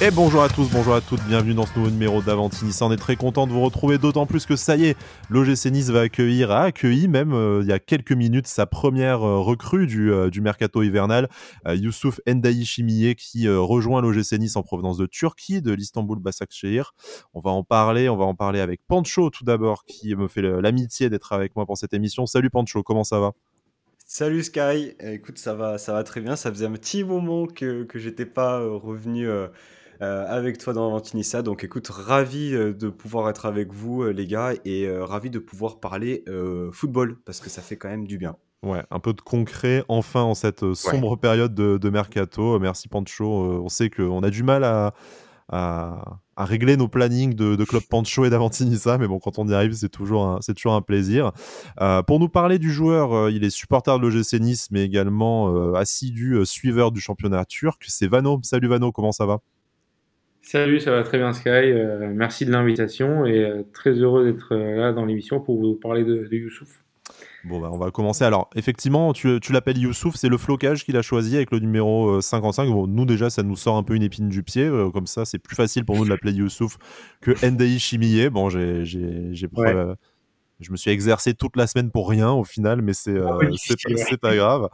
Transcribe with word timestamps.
Et 0.00 0.12
bonjour 0.12 0.44
à 0.44 0.48
tous, 0.48 0.70
bonjour 0.70 0.94
à 0.94 1.00
toutes, 1.00 1.24
bienvenue 1.24 1.54
dans 1.54 1.66
ce 1.66 1.76
nouveau 1.76 1.90
numéro 1.90 2.22
d'Avanti 2.22 2.64
On 2.82 2.92
est 2.92 2.96
très 2.96 3.16
content 3.16 3.48
de 3.48 3.52
vous 3.52 3.60
retrouver, 3.60 3.98
d'autant 3.98 4.26
plus 4.26 4.46
que 4.46 4.54
ça 4.54 4.76
y 4.76 4.84
est, 4.84 4.96
l'OGC 5.28 5.72
Nice 5.72 5.90
va 5.90 6.02
accueillir, 6.02 6.52
a 6.52 6.62
accueilli 6.62 7.08
même 7.08 7.32
euh, 7.32 7.62
il 7.62 7.68
y 7.68 7.72
a 7.72 7.80
quelques 7.80 8.12
minutes 8.12 8.46
sa 8.46 8.64
première 8.66 9.24
euh, 9.24 9.40
recrue 9.40 9.88
du, 9.88 10.12
euh, 10.12 10.30
du 10.30 10.40
mercato 10.40 10.84
hivernal, 10.84 11.28
Youssouf 11.66 12.20
Endaï 12.28 12.64
Chimiye 12.64 13.16
qui 13.16 13.48
rejoint 13.48 14.00
l'OGC 14.00 14.38
Nice 14.38 14.54
en 14.54 14.62
provenance 14.62 14.98
de 14.98 15.06
Turquie, 15.06 15.62
de 15.62 15.72
l'Istanbul 15.72 16.20
Başakşehir. 16.20 16.94
On 17.34 17.40
va 17.40 17.50
en 17.50 17.64
parler, 17.64 18.08
on 18.08 18.16
va 18.16 18.24
en 18.24 18.36
parler 18.36 18.60
avec 18.60 18.80
Pancho 18.86 19.30
tout 19.30 19.42
d'abord 19.42 19.84
qui 19.84 20.14
me 20.14 20.28
fait 20.28 20.42
l'amitié 20.42 21.10
d'être 21.10 21.32
avec 21.32 21.56
moi 21.56 21.66
pour 21.66 21.76
cette 21.76 21.92
émission. 21.92 22.24
Salut 22.24 22.50
Pancho, 22.50 22.84
comment 22.84 23.02
ça 23.02 23.18
va? 23.18 23.32
Salut 24.06 24.44
Sky, 24.44 24.94
écoute 25.00 25.38
ça 25.38 25.54
va, 25.54 25.76
ça 25.76 25.92
va 25.92 26.04
très 26.04 26.20
bien. 26.20 26.36
Ça 26.36 26.50
faisait 26.52 26.66
un 26.66 26.72
petit 26.72 27.02
moment 27.02 27.46
que 27.48 27.82
que 27.82 27.98
j'étais 27.98 28.26
pas 28.26 28.60
revenu 28.60 29.26
euh, 30.00 30.24
avec 30.28 30.58
toi 30.58 30.72
dans 30.72 30.90
Ventinissa. 30.90 31.42
Donc 31.42 31.64
écoute, 31.64 31.88
ravi 31.88 32.54
euh, 32.54 32.72
de 32.72 32.88
pouvoir 32.88 33.28
être 33.28 33.46
avec 33.46 33.72
vous 33.72 34.02
euh, 34.02 34.10
les 34.10 34.28
gars 34.28 34.52
et 34.64 34.88
ravi 34.90 35.28
de 35.28 35.38
pouvoir 35.38 35.80
parler 35.80 36.24
football 36.72 37.16
parce 37.24 37.40
que 37.40 37.50
ça 37.50 37.62
fait 37.62 37.76
quand 37.76 37.88
même 37.88 38.06
du 38.06 38.18
bien. 38.18 38.36
Ouais, 38.64 38.82
un 38.90 38.98
peu 38.98 39.12
de 39.12 39.20
concret 39.20 39.84
enfin 39.88 40.22
en 40.22 40.34
cette 40.34 40.74
sombre 40.74 41.16
période 41.16 41.54
de, 41.54 41.90
mercato. 41.90 42.58
Merci 42.58 42.88
Pancho. 42.88 43.62
on 43.62 43.68
sait 43.68 43.90
qu'on 43.90 44.22
a 44.22 44.30
du 44.30 44.42
mal 44.42 44.64
à, 44.64 44.94
à, 45.48 46.20
régler 46.36 46.76
nos 46.76 46.88
plannings 46.88 47.34
de, 47.34 47.64
Club 47.64 47.82
Pancho 47.88 48.24
et 48.24 48.30
d'Avantinissa, 48.30 48.98
mais 48.98 49.06
bon, 49.06 49.18
quand 49.18 49.38
on 49.38 49.48
y 49.48 49.54
arrive, 49.54 49.72
c'est 49.72 49.88
toujours 49.88 50.26
un, 50.26 50.38
c'est 50.40 50.54
toujours 50.54 50.74
un 50.74 50.82
plaisir. 50.82 51.32
pour 52.06 52.20
nous 52.20 52.28
parler 52.28 52.58
du 52.58 52.72
joueur, 52.72 53.30
il 53.30 53.44
est 53.44 53.50
supporter 53.50 53.98
de 53.98 54.06
l'OGC 54.06 54.40
Nice, 54.40 54.68
mais 54.70 54.82
également 54.82 55.72
assidu 55.74 56.44
suiveur 56.44 56.90
du 56.92 57.00
championnat 57.00 57.44
turc. 57.44 57.84
C'est 57.86 58.08
Vano. 58.08 58.40
Salut 58.42 58.68
Vano, 58.68 58.92
comment 58.92 59.12
ça 59.12 59.26
va? 59.26 59.40
Salut, 60.42 60.80
ça 60.80 60.92
va 60.92 61.02
très 61.02 61.18
bien 61.18 61.32
Sky. 61.32 61.48
Euh, 61.48 62.10
merci 62.14 62.46
de 62.46 62.50
l'invitation 62.50 63.26
et 63.26 63.44
euh, 63.44 63.62
très 63.72 63.90
heureux 63.90 64.24
d'être 64.24 64.54
euh, 64.54 64.76
là 64.76 64.92
dans 64.92 65.04
l'émission 65.04 65.40
pour 65.40 65.60
vous 65.60 65.74
parler 65.74 66.04
de, 66.04 66.26
Youssouf. 66.30 66.82
Bon, 67.44 67.60
bah, 67.60 67.68
on 67.72 67.78
va 67.78 67.90
commencer. 67.90 68.24
Alors, 68.24 68.48
effectivement, 68.54 69.12
tu, 69.12 69.38
l'appelles 69.50 69.78
Youssouf, 69.78 70.16
c'est 70.16 70.28
le 70.28 70.38
flocage 70.38 70.84
qu'il 70.84 70.96
a 70.96 71.02
choisi 71.02 71.36
avec 71.36 71.50
le 71.50 71.58
numéro 71.58 72.20
55. 72.20 72.68
Bon, 72.68 72.86
nous, 72.86 73.04
déjà, 73.04 73.30
ça 73.30 73.42
nous 73.42 73.56
sort 73.56 73.76
un 73.76 73.82
peu 73.82 73.94
une 73.94 74.02
épine 74.02 74.28
du 74.28 74.42
pied. 74.42 74.70
comme 74.92 75.06
ça, 75.06 75.24
c'est 75.24 75.38
plus 75.38 75.54
facile 75.54 75.84
pour 75.84 75.96
nous 75.96 76.04
de 76.04 76.10
l'appeler 76.10 76.32
Youssouf 76.32 76.78
que 77.20 77.30
Ndei 77.46 77.78
Chimiye. 77.78 78.28
Bon, 78.28 78.48
j'ai, 78.50 78.84
je 80.60 80.72
me 80.72 80.76
suis 80.76 80.90
exercé 80.90 81.34
toute 81.34 81.56
la 81.56 81.66
semaine 81.66 81.90
pour 81.90 82.08
rien 82.08 82.30
au 82.30 82.44
final, 82.44 82.82
mais 82.82 82.92
c'est 82.92 83.16
ah 83.18 83.38
c'est 83.56 84.20
pas 84.20 84.34
grave. 84.34 84.68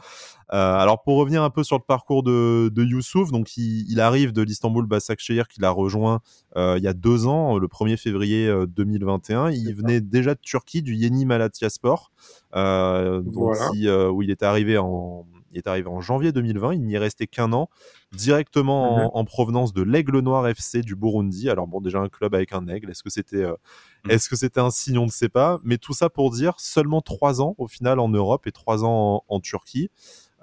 Euh, 0.53 0.77
alors 0.77 1.03
pour 1.03 1.17
revenir 1.17 1.43
un 1.43 1.51
peu 1.51 1.65
sur 1.65 1.77
le 1.77 1.83
parcours 1.83 2.23
de, 2.23 2.71
de 2.73 2.85
Youssouf, 2.85 3.33
donc 3.33 3.57
il, 3.57 4.01
arrive 4.01 4.33
de 4.33 4.43
l'Istanbul 4.43 4.87
Başakşehir 4.87 5.49
qu'il 5.49 5.65
a 5.65 5.71
rejoint 5.71 6.21
euh, 6.57 6.75
il 6.79 6.85
y 6.85 6.89
a 6.89 6.93
deux 6.93 7.27
ans, 7.27 7.59
le 7.59 7.67
1er 7.67 7.97
février 7.97 8.53
2021. 8.69 9.47
Euh, 9.47 9.53
il 9.53 9.75
venait 9.75 10.01
déjà 10.01 10.35
de 10.35 10.41
Turquie, 10.41 10.83
du 10.83 10.95
Yeni 10.95 11.25
Malatyaspor, 11.25 12.13
euh, 12.55 13.23
où 13.23 14.23
il 14.23 14.31
est 14.31 14.43
arrivé 14.43 14.79
en 14.79 15.27
il 15.55 15.59
est 15.59 15.67
arrivé 15.67 15.89
en 15.89 16.01
janvier 16.01 16.33
2020, 16.33 16.75
il 16.75 16.83
n'y 16.83 16.95
est 16.95 16.99
resté 16.99 17.27
qu'un 17.27 17.53
an, 17.53 17.69
directement 18.13 19.17
en, 19.17 19.21
mhm. 19.21 19.27
provenance 19.27 19.73
de 19.73 19.83
l'Aigle 19.83 20.19
Noir 20.21 20.47
FC 20.47 20.83
du 20.83 20.97
Burundi. 20.97 21.49
Alors 21.49 21.67
bon, 21.67 21.81
déjà 21.81 22.01
un 22.01 22.09
club 22.09 22.35
avec 22.35 22.53
un 22.53 22.69
aigle, 22.69 22.91
est-ce 22.91 23.03
que 23.03 23.11
c'était 23.11 23.45
mhm. 23.45 24.11
est-ce 24.11 24.29
que 24.29 24.37
c'était 24.37 24.61
un 24.61 24.71
signe, 24.71 24.99
on 24.99 25.07
ne 25.07 25.11
sait 25.11 25.29
pas. 25.29 25.61
Mais 25.65 25.79
tout 25.79 25.95
ça 25.95 26.11
pour 26.11 26.31
dire 26.31 26.55
seulement 26.59 27.01
trois 27.01 27.41
ans 27.41 27.55
au 27.59 27.69
final 27.69 27.99
en 27.99 28.09
Europe 28.09 28.47
et 28.47 28.53
trois 28.53 28.85
ans 28.85 29.25
en 29.29 29.41
Turquie. 29.41 29.91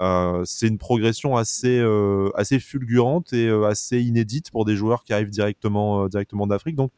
Euh, 0.02 0.42
c'est 0.46 0.68
une 0.68 0.80
progression 0.80 1.38
assez, 1.38 1.80
euh, 1.80 2.32
assez 2.36 2.60
fulgurante 2.60 3.34
et 3.34 3.48
euh, 3.48 3.66
assez 3.66 4.02
inédite 4.02 4.50
pour 4.50 4.66
des 4.66 4.76
joueurs 4.76 5.04
qui 5.04 5.14
arrivent 5.14 5.30
directement, 5.30 6.08
directement 6.08 6.48
d'Afrique. 6.48 6.76
Donc, 6.76 6.92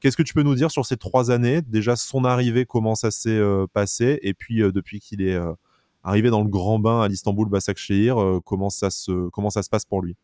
qu'est-ce 0.00 0.16
que 0.16 0.22
tu 0.22 0.34
peux 0.34 0.42
nous 0.42 0.54
dire 0.54 0.70
sur 0.70 0.84
ces 0.84 0.98
trois 0.98 1.30
années? 1.30 1.62
Déjà, 1.62 1.96
son 1.96 2.24
arrivée, 2.24 2.66
comment 2.66 2.94
ça 2.94 3.10
s'est 3.10 3.40
passé? 3.72 4.18
Et 4.22 4.34
puis, 4.34 4.58
depuis 4.58 5.00
qu'il 5.00 5.22
est 5.22 5.38
arrivé 6.04 6.30
dans 6.30 6.42
le 6.42 6.48
grand 6.48 6.78
bain 6.78 7.00
à 7.00 7.08
l'Istanbul 7.08 7.48
Başakşehir, 7.48 8.40
comment, 8.44 8.70
ça 8.70 8.90
se, 8.90 9.28
comment 9.30 9.50
ça 9.50 9.62
se 9.62 9.70
passe 9.70 9.84
pour 9.84 10.02
lui? 10.02 10.16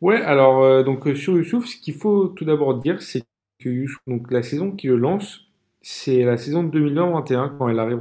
Ouais, 0.00 0.20
alors, 0.22 0.84
donc, 0.84 1.08
sur 1.16 1.36
Youssouf, 1.36 1.66
ce 1.66 1.76
qu'il 1.76 1.94
faut 1.94 2.28
tout 2.28 2.44
d'abord 2.44 2.78
dire, 2.78 3.02
c'est 3.02 3.22
que 3.58 3.68
Youssouf, 3.68 4.00
donc, 4.06 4.30
la 4.30 4.42
saison 4.42 4.72
qui 4.72 4.86
le 4.86 4.96
lance, 4.96 5.48
c'est 5.82 6.24
la 6.24 6.36
saison 6.36 6.64
2021 6.64 7.50
quand 7.58 7.68
elle 7.68 7.78
arrive 7.78 8.00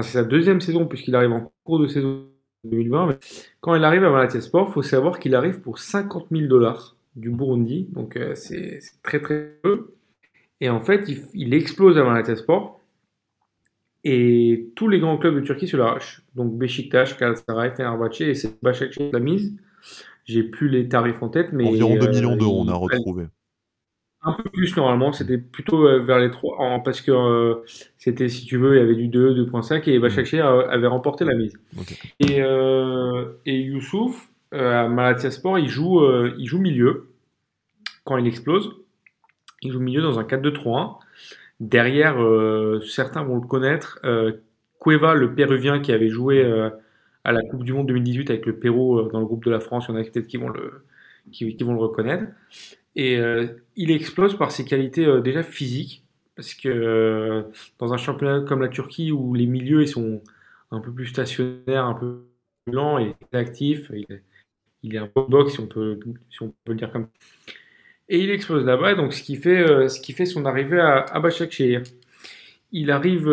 c'est 0.00 0.12
sa 0.12 0.24
deuxième 0.24 0.60
saison 0.60 0.86
puisqu'il 0.86 1.14
arrive 1.14 1.32
en 1.32 1.52
cours 1.64 1.78
de 1.78 1.86
saison 1.86 2.24
2020. 2.64 3.06
Mais 3.08 3.18
quand 3.60 3.74
il 3.74 3.84
arrive 3.84 4.04
à 4.04 4.10
Malatya 4.10 4.40
Sport, 4.40 4.68
il 4.70 4.72
faut 4.72 4.82
savoir 4.82 5.18
qu'il 5.18 5.34
arrive 5.34 5.60
pour 5.60 5.78
50 5.78 6.28
000 6.30 6.46
dollars 6.46 6.96
du 7.14 7.30
Burundi. 7.30 7.88
Donc 7.92 8.16
euh, 8.16 8.34
c'est 8.34 8.80
très 9.02 9.20
très 9.20 9.52
peu. 9.62 9.92
Et 10.60 10.70
en 10.70 10.80
fait, 10.80 11.10
il, 11.34 11.52
explose 11.52 11.98
à 11.98 12.04
Malatya 12.04 12.36
Sport. 12.36 12.80
Et 14.04 14.72
tous 14.74 14.88
les 14.88 14.98
grands 14.98 15.16
clubs 15.16 15.36
de 15.36 15.40
Turquie 15.40 15.68
se 15.68 15.76
l'arrachent. 15.76 16.22
Donc 16.34 16.58
Beşiktaş, 16.58 17.16
Galatasaray, 17.18 17.70
Fenerbahçe 17.76 18.22
et 18.22 18.34
c'est 18.34 18.62
Başakşehir 18.62 19.12
la 19.12 19.20
mise. 19.20 19.56
J'ai 20.24 20.44
plus 20.44 20.68
les 20.68 20.88
tarifs 20.88 21.22
en 21.22 21.28
tête, 21.28 21.52
mais 21.52 21.66
environ 21.66 21.96
2 21.96 22.08
millions 22.08 22.36
d'euros, 22.36 22.62
on 22.64 22.68
a 22.68 22.74
retrouvé. 22.74 23.26
Un 24.24 24.34
peu 24.34 24.48
plus 24.50 24.76
normalement, 24.76 25.12
c'était 25.12 25.38
plutôt 25.38 25.84
euh, 25.84 25.98
vers 25.98 26.20
les 26.20 26.30
3, 26.30 26.82
parce 26.84 27.00
que 27.00 27.10
euh, 27.10 27.64
c'était, 27.98 28.28
si 28.28 28.44
tu 28.46 28.56
veux, 28.56 28.76
il 28.76 28.78
y 28.78 28.82
avait 28.82 28.94
du 28.94 29.08
2, 29.08 29.34
2.5 29.46 29.90
et 29.90 29.98
Başakşehir 29.98 30.44
mm. 30.44 30.70
avait 30.70 30.86
remporté 30.86 31.24
la 31.24 31.34
mise. 31.34 31.54
Et, 32.20 32.40
euh, 32.40 33.32
et 33.46 33.60
Youssouf, 33.62 34.30
à 34.52 34.86
Malatya 34.86 35.32
Sport, 35.32 35.58
il 35.58 35.68
joue, 35.68 36.02
il 36.38 36.46
joue 36.46 36.60
milieu 36.60 37.08
quand 38.04 38.16
il 38.16 38.26
explose. 38.26 38.70
Il 39.62 39.72
joue 39.72 39.80
milieu 39.80 40.02
dans 40.02 40.20
un 40.20 40.24
4-2-3-1. 40.24 40.98
Derrière, 41.62 42.16
certains 42.84 43.22
vont 43.22 43.36
le 43.36 43.46
connaître, 43.46 44.00
Cueva, 44.80 45.14
le 45.14 45.32
Péruvien 45.34 45.80
qui 45.80 45.92
avait 45.92 46.08
joué 46.08 46.44
à 47.24 47.32
la 47.32 47.42
Coupe 47.42 47.62
du 47.62 47.72
Monde 47.72 47.86
2018 47.86 48.30
avec 48.30 48.46
le 48.46 48.58
Pérou 48.58 49.00
dans 49.10 49.20
le 49.20 49.26
groupe 49.26 49.44
de 49.44 49.50
la 49.50 49.60
France, 49.60 49.86
il 49.88 49.92
y 49.92 49.94
en 49.94 50.00
a 50.00 50.04
peut-être 50.04 50.26
qui 50.26 50.38
vont 50.38 50.48
le, 50.48 50.84
qui, 51.30 51.54
vont 51.62 51.74
le 51.74 51.80
reconnaître. 51.80 52.24
Et 52.94 53.16
euh, 53.18 53.46
il 53.76 53.90
explose 53.90 54.36
par 54.36 54.50
ses 54.50 54.64
qualités 54.64 55.06
euh, 55.06 55.20
déjà 55.20 55.42
physiques, 55.42 56.04
parce 56.36 56.54
que 56.54 56.68
euh, 56.68 57.42
dans 57.78 57.92
un 57.92 57.96
championnat 57.96 58.40
comme 58.46 58.60
la 58.60 58.68
Turquie 58.68 59.12
où 59.12 59.34
les 59.34 59.46
milieux 59.46 59.86
sont 59.86 60.22
un 60.70 60.80
peu 60.80 60.92
plus 60.92 61.06
stationnaires, 61.06 61.84
un 61.84 61.94
peu 61.94 62.24
lents, 62.66 62.98
il 62.98 63.14
est 63.32 63.36
actif, 63.36 63.90
il 64.82 64.94
est, 64.94 64.98
un 64.98 65.06
peu 65.06 65.22
box 65.28 65.54
si 65.54 65.60
on 65.60 65.66
peut, 65.66 65.98
si 66.30 66.42
on 66.42 66.48
peut 66.64 66.72
le 66.72 66.74
dire 66.74 66.92
comme 66.92 67.04
ça. 67.04 67.52
Et 68.08 68.18
il 68.18 68.30
explose 68.30 68.64
là-bas, 68.64 68.94
donc 68.94 69.12
ce 69.12 69.22
qui 69.22 69.36
fait, 69.36 69.88
ce 69.88 70.00
qui 70.00 70.12
fait 70.12 70.26
son 70.26 70.44
arrivée 70.44 70.80
à, 70.80 70.98
à 70.98 71.20
Başakşehir. 71.20 71.82
Il 72.72 72.90
arrive 72.90 73.30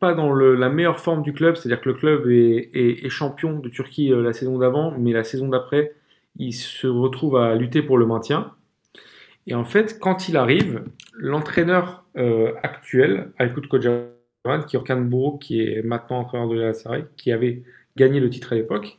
pas 0.00 0.12
dans 0.12 0.34
la 0.34 0.68
meilleure 0.68 0.98
forme 0.98 1.22
du 1.22 1.32
club, 1.32 1.54
c'est-à-dire 1.54 1.80
que 1.80 1.88
le 1.88 1.94
club 1.94 2.28
est, 2.28 3.08
champion 3.08 3.58
de 3.58 3.68
Turquie 3.68 4.08
la 4.08 4.32
saison 4.32 4.58
d'avant, 4.58 4.92
mais 4.98 5.12
la 5.12 5.22
saison 5.22 5.48
d'après, 5.48 5.94
il 6.36 6.52
se 6.52 6.88
retrouve 6.88 7.36
à 7.36 7.54
lutter 7.54 7.80
pour 7.80 7.96
le 7.96 8.06
maintien. 8.06 8.52
Et 9.46 9.54
en 9.54 9.64
fait, 9.64 9.98
quand 9.98 10.28
il 10.28 10.36
arrive, 10.36 10.84
l'entraîneur 11.14 12.04
euh, 12.16 12.52
actuel, 12.62 13.32
Aykut 13.38 13.66
Kocaman, 13.68 14.64
qui 14.66 14.76
est 14.76 15.38
qui 15.40 15.60
est 15.60 15.82
maintenant 15.82 16.20
entraîneur 16.20 16.48
de 16.48 16.58
la 16.58 16.72
qui 17.16 17.32
avait 17.32 17.62
gagné 17.96 18.20
le 18.20 18.30
titre 18.30 18.52
à 18.52 18.56
l'époque, 18.56 18.96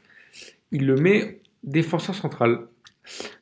il 0.72 0.86
le 0.86 0.96
met 0.96 1.42
défenseur 1.64 2.16
central. 2.16 2.68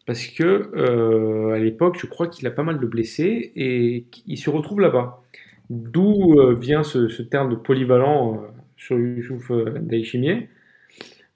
Parce 0.10 0.26
que 0.26 0.72
euh, 0.74 1.52
à 1.52 1.60
l'époque, 1.60 2.00
je 2.02 2.08
crois 2.08 2.28
qu'il 2.28 2.48
a 2.48 2.50
pas 2.50 2.64
mal 2.64 2.80
de 2.80 2.88
blessés 2.88 3.52
et 3.56 4.08
il 4.26 4.38
se 4.40 4.50
retrouve 4.50 4.80
là-bas. 4.80 5.22
D'où 5.70 6.34
euh, 6.40 6.56
vient 6.56 6.82
ce, 6.82 7.22
terme 7.22 7.52
de 7.52 7.56
polyvalent 7.56 8.44
sur 8.76 8.98
Youssouf 8.98 9.52
Daïchimier. 9.52 10.50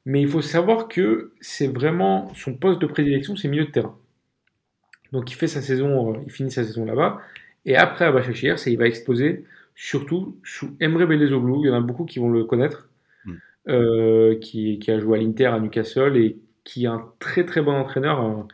Mais 0.07 0.21
il 0.21 0.27
faut 0.27 0.41
savoir 0.41 0.87
que 0.87 1.33
c'est 1.39 1.67
vraiment 1.67 2.33
son 2.33 2.55
poste 2.55 2.81
de 2.81 2.87
prédilection, 2.87 3.35
c'est 3.35 3.47
milieu 3.47 3.65
de 3.65 3.69
terrain. 3.69 3.95
Donc 5.11 5.29
il 5.29 5.35
fait 5.35 5.45
sa 5.47 5.61
saison, 5.61 6.15
euh, 6.15 6.17
il 6.25 6.31
finit 6.31 6.49
sa 6.49 6.63
saison 6.63 6.83
là-bas. 6.83 7.21
Et 7.67 7.75
après 7.75 8.05
à 8.05 8.11
Bachachir, 8.11 8.55
il 8.65 8.79
va 8.79 8.87
exposer 8.87 9.45
surtout 9.75 10.35
sous 10.43 10.75
Emre 10.79 11.05
Belezoglu. 11.05 11.59
Il 11.59 11.67
y 11.67 11.69
en 11.69 11.77
a 11.77 11.79
beaucoup 11.79 12.05
qui 12.05 12.17
vont 12.17 12.31
le 12.31 12.43
connaître, 12.43 12.89
hmm. 13.25 13.33
euh, 13.67 14.39
qui, 14.39 14.79
a 14.87 14.99
joué 14.99 15.19
à 15.19 15.21
l'Inter, 15.21 15.45
à 15.45 15.59
Newcastle 15.59 16.17
et 16.17 16.39
qui 16.63 16.85
est 16.85 16.87
un 16.87 17.05
très 17.19 17.45
très 17.45 17.61
bon 17.61 17.73
entraîneur, 17.73 18.19
un, 18.19 18.47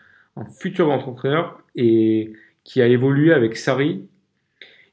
futur 0.46 0.88
grand 0.88 1.06
entraîneur 1.08 1.62
et 1.76 2.34
qui 2.64 2.82
a 2.82 2.88
évolué 2.88 3.34
avec 3.34 3.56
Sari. 3.58 4.06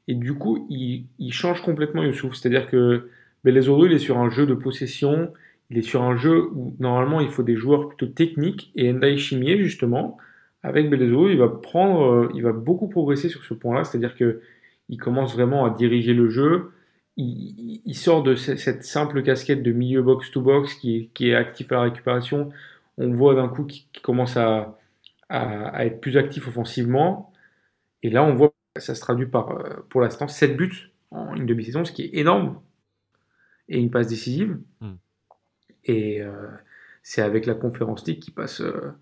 Et 0.07 0.15
du 0.15 0.33
coup, 0.33 0.65
il, 0.69 1.33
change 1.33 1.61
complètement 1.61 2.03
Youssouf. 2.03 2.35
C'est-à-dire 2.35 2.67
que 2.67 3.09
Belezoglu, 3.43 3.89
il 3.89 3.95
est 3.95 3.99
sur 3.99 4.17
un 4.17 4.29
jeu 4.29 4.45
de 4.45 4.53
possession. 4.53 5.33
Il 5.69 5.77
est 5.77 5.81
sur 5.81 6.03
un 6.03 6.15
jeu 6.15 6.49
où 6.53 6.75
normalement 6.79 7.19
il 7.19 7.29
faut 7.29 7.43
des 7.43 7.55
joueurs 7.55 7.89
plutôt 7.89 8.07
techniques 8.07 8.71
et 8.75 8.91
Ndai 8.93 9.17
Chimier 9.17 9.57
justement 9.57 10.17
avec 10.63 10.89
Belezo, 10.89 11.29
il 11.29 11.37
va 11.37 11.47
prendre, 11.47 12.11
euh, 12.11 12.31
il 12.35 12.43
va 12.43 12.51
beaucoup 12.51 12.87
progresser 12.87 13.29
sur 13.29 13.43
ce 13.43 13.53
point-là, 13.53 13.83
c'est-à-dire 13.83 14.15
que 14.15 14.41
il 14.89 14.97
commence 14.97 15.33
vraiment 15.33 15.65
à 15.65 15.69
diriger 15.69 16.13
le 16.13 16.29
jeu. 16.29 16.71
Il, 17.17 17.95
sort 17.95 18.21
de 18.21 18.35
cette 18.35 18.83
simple 18.83 19.23
casquette 19.23 19.63
de 19.63 19.71
milieu 19.71 20.03
box-to-box 20.03 20.75
qui, 20.75 21.09
est 21.19 21.33
actif 21.33 21.71
à 21.71 21.75
la 21.75 21.81
récupération. 21.83 22.51
on 22.97 23.11
voit 23.11 23.33
d'un 23.33 23.47
coup 23.47 23.63
qu'il 23.63 23.85
commence 24.03 24.37
à, 24.37 24.77
à, 25.29 25.85
être 25.85 25.99
plus 25.99 26.17
actif 26.17 26.47
offensivement. 26.47 27.31
Et 28.03 28.09
là, 28.09 28.23
on 28.23 28.35
voit 28.35 28.53
que 28.73 28.81
ça 28.81 28.95
se 28.95 29.01
traduit 29.01 29.27
par, 29.27 29.51
euh, 29.51 29.85
pour 29.89 30.01
l'instant, 30.01 30.27
7 30.27 30.55
buts 30.55 30.91
en 31.11 31.35
une 31.35 31.45
demi-saison, 31.45 31.85
ce 31.85 31.91
qui 31.91 32.03
est 32.03 32.15
énorme. 32.15 32.61
Et 33.69 33.79
une 33.79 33.91
passe 33.91 34.07
décisive. 34.07 34.59
Hmm. 34.81 34.95
Et 35.83 36.21
euh, 36.21 36.47
c'est 37.03 37.21
avec 37.21 37.45
la 37.45 37.53
conférence 37.53 38.05
League 38.05 38.19
qui 38.19 38.31
passe, 38.31 38.61
euh, 38.61 38.93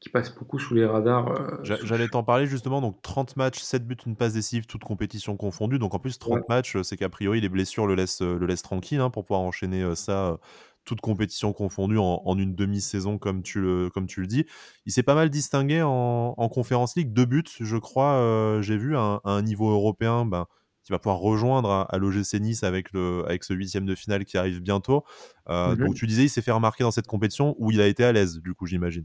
qui 0.00 0.08
passe 0.08 0.34
beaucoup 0.34 0.58
sous 0.58 0.74
les 0.74 0.86
radars. 0.86 1.62
J'allais 1.62 2.08
t'en 2.08 2.22
parler 2.22 2.46
justement. 2.46 2.80
Donc 2.80 3.02
30 3.02 3.36
matchs, 3.36 3.60
7 3.60 3.86
buts, 3.86 3.96
une 4.06 4.16
passe 4.16 4.34
décisive, 4.34 4.66
toutes 4.66 4.84
compétitions 4.84 5.36
confondues. 5.36 5.78
Donc 5.78 5.94
en 5.94 5.98
plus, 5.98 6.18
30 6.18 6.48
matchs, 6.48 6.80
c'est 6.82 6.96
qu'a 6.96 7.08
priori, 7.08 7.40
les 7.40 7.48
blessures 7.48 7.86
le 7.86 7.94
laissent, 7.94 8.22
le 8.22 8.46
laissent 8.46 8.62
tranquille 8.62 9.00
hein, 9.00 9.10
pour 9.10 9.24
pouvoir 9.24 9.42
enchaîner 9.42 9.94
ça 9.94 10.38
toute 10.84 11.00
compétition 11.00 11.52
confondue 11.52 11.98
en, 11.98 12.38
une 12.38 12.54
demi-saison, 12.54 13.18
comme, 13.18 13.42
tu 13.42 13.60
le, 13.60 13.90
comme 13.90 14.06
tu 14.06 14.20
le 14.20 14.26
dis. 14.26 14.46
Il 14.86 14.92
s'est 14.92 15.02
pas 15.02 15.14
mal 15.14 15.30
distingué 15.30 15.82
en, 15.82 16.34
en 16.36 16.48
Conference 16.48 16.96
League. 16.96 17.12
Deux 17.12 17.24
buts, 17.24 17.44
je 17.60 17.76
crois, 17.76 18.14
euh, 18.14 18.62
j'ai 18.62 18.76
vu, 18.76 18.96
à, 18.96 19.20
un 19.24 19.42
niveau 19.42 19.70
européen, 19.70 20.24
ben, 20.24 20.46
qui 20.82 20.92
va 20.92 20.98
pouvoir 20.98 21.18
rejoindre 21.18 21.70
à, 21.70 21.82
à 21.82 21.98
l'OGC 21.98 22.40
Nice 22.40 22.62
avec, 22.62 22.92
le, 22.92 23.24
avec 23.26 23.44
ce 23.44 23.54
huitième 23.54 23.86
de 23.86 23.94
finale 23.94 24.24
qui 24.24 24.36
arrive 24.36 24.60
bientôt. 24.60 25.04
Euh, 25.48 25.74
donc 25.74 25.94
tu 25.94 26.06
disais, 26.06 26.24
il 26.24 26.28
s'est 26.28 26.42
fait 26.42 26.52
remarquer 26.52 26.84
dans 26.84 26.90
cette 26.90 27.06
compétition 27.06 27.54
où 27.58 27.70
il 27.70 27.80
a 27.80 27.86
été 27.86 28.04
à 28.04 28.12
l'aise, 28.12 28.40
du 28.40 28.54
coup, 28.54 28.66
j'imagine. 28.66 29.04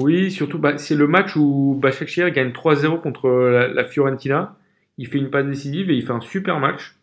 Oui, 0.00 0.30
surtout, 0.30 0.58
bah, 0.58 0.76
c'est 0.76 0.96
le 0.96 1.06
match 1.06 1.36
où 1.36 1.78
Başakşehir 1.80 2.30
gagne 2.30 2.50
3-0 2.50 3.00
contre 3.00 3.28
la, 3.28 3.84
Fiorentina. 3.84 4.58
Il 4.98 5.06
fait 5.06 5.18
une 5.18 5.30
passe 5.30 5.46
décisive 5.46 5.90
et 5.90 5.96
il 5.96 6.04
fait 6.04 6.12
un 6.12 6.20
super 6.20 6.60
match. 6.60 6.96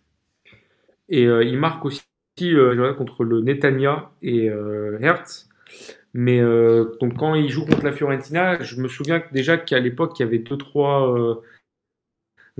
Et 1.09 1.25
euh, 1.25 1.43
il 1.43 1.57
marque 1.57 1.83
aussi 1.85 2.01
euh, 2.41 2.93
contre 2.93 3.23
le 3.23 3.41
Netanya 3.41 4.09
et 4.21 4.49
euh, 4.49 4.97
Hertz. 4.99 5.49
Mais 6.13 6.39
euh, 6.41 6.97
donc 6.99 7.17
quand 7.17 7.35
il 7.35 7.49
joue 7.49 7.65
contre 7.65 7.85
la 7.85 7.91
Fiorentina, 7.91 8.61
je 8.61 8.81
me 8.81 8.87
souviens 8.87 9.23
déjà 9.31 9.57
qu'à 9.57 9.79
l'époque, 9.79 10.19
il 10.19 10.23
y 10.23 10.25
avait 10.25 10.39
deux 10.39 10.57
trois 10.57 11.41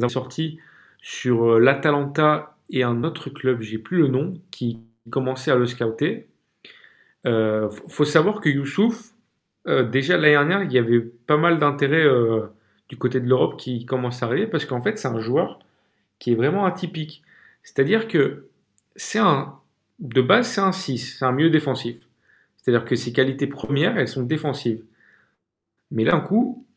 sorties 0.08 0.60
sur 1.02 1.60
l'Atalanta 1.60 2.56
et 2.70 2.84
un 2.84 3.04
autre 3.04 3.30
club, 3.30 3.62
j'ai 3.62 3.78
plus 3.78 3.98
le 3.98 4.08
nom, 4.08 4.36
qui 4.52 4.80
commençait 5.10 5.52
à 5.52 5.56
le 5.56 5.66
scouter. 5.66 6.28
Euh, 7.28 7.70
faut 7.90 8.06
savoir 8.06 8.40
que 8.40 8.50
Youssouf, 8.50 9.14
déjà 9.66 10.16
l'année 10.16 10.32
dernière, 10.32 10.64
il 10.64 10.72
y 10.72 10.78
avait 10.78 11.02
pas 11.02 11.38
mal 11.38 11.60
d'intérêt 11.60 12.06
du 12.88 12.98
côté 12.98 13.20
de 13.20 13.28
l'Europe 13.28 13.60
qui 13.60 13.86
commence 13.86 14.24
à 14.24 14.28
arriver 14.28 14.48
parce 14.48 14.66
qu'en 14.66 14.82
fait, 14.82 14.98
c'est 14.98 15.10
un 15.10 15.20
joueur 15.20 15.60
qui 16.20 16.32
est 16.32 16.36
vraiment 16.36 16.66
atypique. 16.66 17.22
C'est-à-dire 17.64 18.08
que 18.08 18.48
c'est 18.96 19.20
un, 19.20 19.61
de 20.02 20.22
base, 20.22 20.50
c'est 20.50 20.62
un 20.62 20.72
6, 20.72 21.18
c'est 21.20 21.26
un 21.26 21.32
milieu 21.32 21.50
défensif. 21.50 21.98
C'est-à-dire 22.58 22.86
que 22.86 22.96
ses 22.96 23.14
qualités 23.14 23.48
premières, 23.48 23.98
elles 23.98 24.08
sont 24.08 24.24
défensives. 24.24 24.84
Mais 25.92 26.04
là, 26.04 26.16
un 26.16 26.22
coup, 26.22 26.68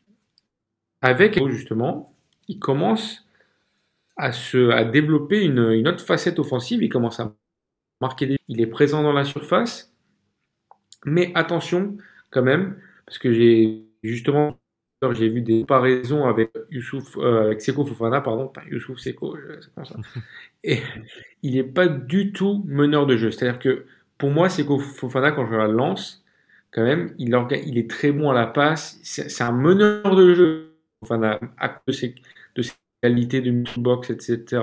avec 1.01 1.39
justement, 1.47 2.15
il 2.47 2.59
commence 2.59 3.27
à, 4.17 4.31
se, 4.31 4.69
à 4.69 4.85
développer 4.85 5.43
une, 5.43 5.87
autre 5.87 6.03
facette 6.03 6.39
offensive. 6.39 6.83
Il 6.83 6.89
commence 6.89 7.19
à 7.19 7.35
marquer 8.01 8.27
des. 8.27 8.37
Il 8.47 8.61
est 8.61 8.67
présent 8.67 9.03
dans 9.03 9.13
la 9.13 9.23
surface. 9.23 9.93
Mais 11.05 11.31
attention, 11.35 11.97
quand 12.31 12.41
même, 12.41 12.79
parce 13.05 13.17
que 13.17 13.31
j'ai 13.31 13.85
justement 14.03 14.57
j'ai 15.13 15.29
vu 15.29 15.41
des 15.41 15.61
comparaisons 15.61 16.25
avec 16.25 16.51
Youssouf, 16.71 17.17
euh, 17.17 17.47
avec 17.47 17.61
Seko 17.61 17.85
Fofana, 17.85 18.21
pardon, 18.21 18.47
pas 18.47 18.63
Youssouf 18.69 18.97
Seko, 18.99 19.37
c'est 19.61 19.73
comme 19.73 19.85
ça. 19.85 19.95
Et 20.63 20.79
il 21.43 21.55
n'est 21.55 21.63
pas 21.63 21.87
du 21.87 22.31
tout 22.31 22.63
meneur 22.67 23.05
de 23.05 23.17
jeu. 23.17 23.31
C'est-à-dire 23.31 23.59
que 23.59 23.85
pour 24.17 24.31
moi, 24.31 24.49
Seko 24.49 24.79
Fofana, 24.79 25.31
quand 25.31 25.47
je 25.47 25.55
la 25.55 25.67
lance, 25.67 26.23
quand 26.71 26.83
même, 26.83 27.13
il, 27.17 27.35
il 27.65 27.77
est 27.77 27.89
très 27.89 28.11
bon 28.11 28.29
à 28.29 28.33
la 28.33 28.47
passe. 28.47 28.99
C'est 29.03 29.43
un 29.43 29.51
meneur 29.51 30.15
de 30.15 30.33
jeu. 30.33 30.75
Fofana, 31.01 31.39
à 31.57 31.69
cause 31.69 31.81
de 31.87 31.91
ses, 31.93 32.15
de 32.55 32.61
ses 32.61 32.73
qualités 33.01 33.41
de 33.41 33.79
box, 33.79 34.09
etc. 34.09 34.61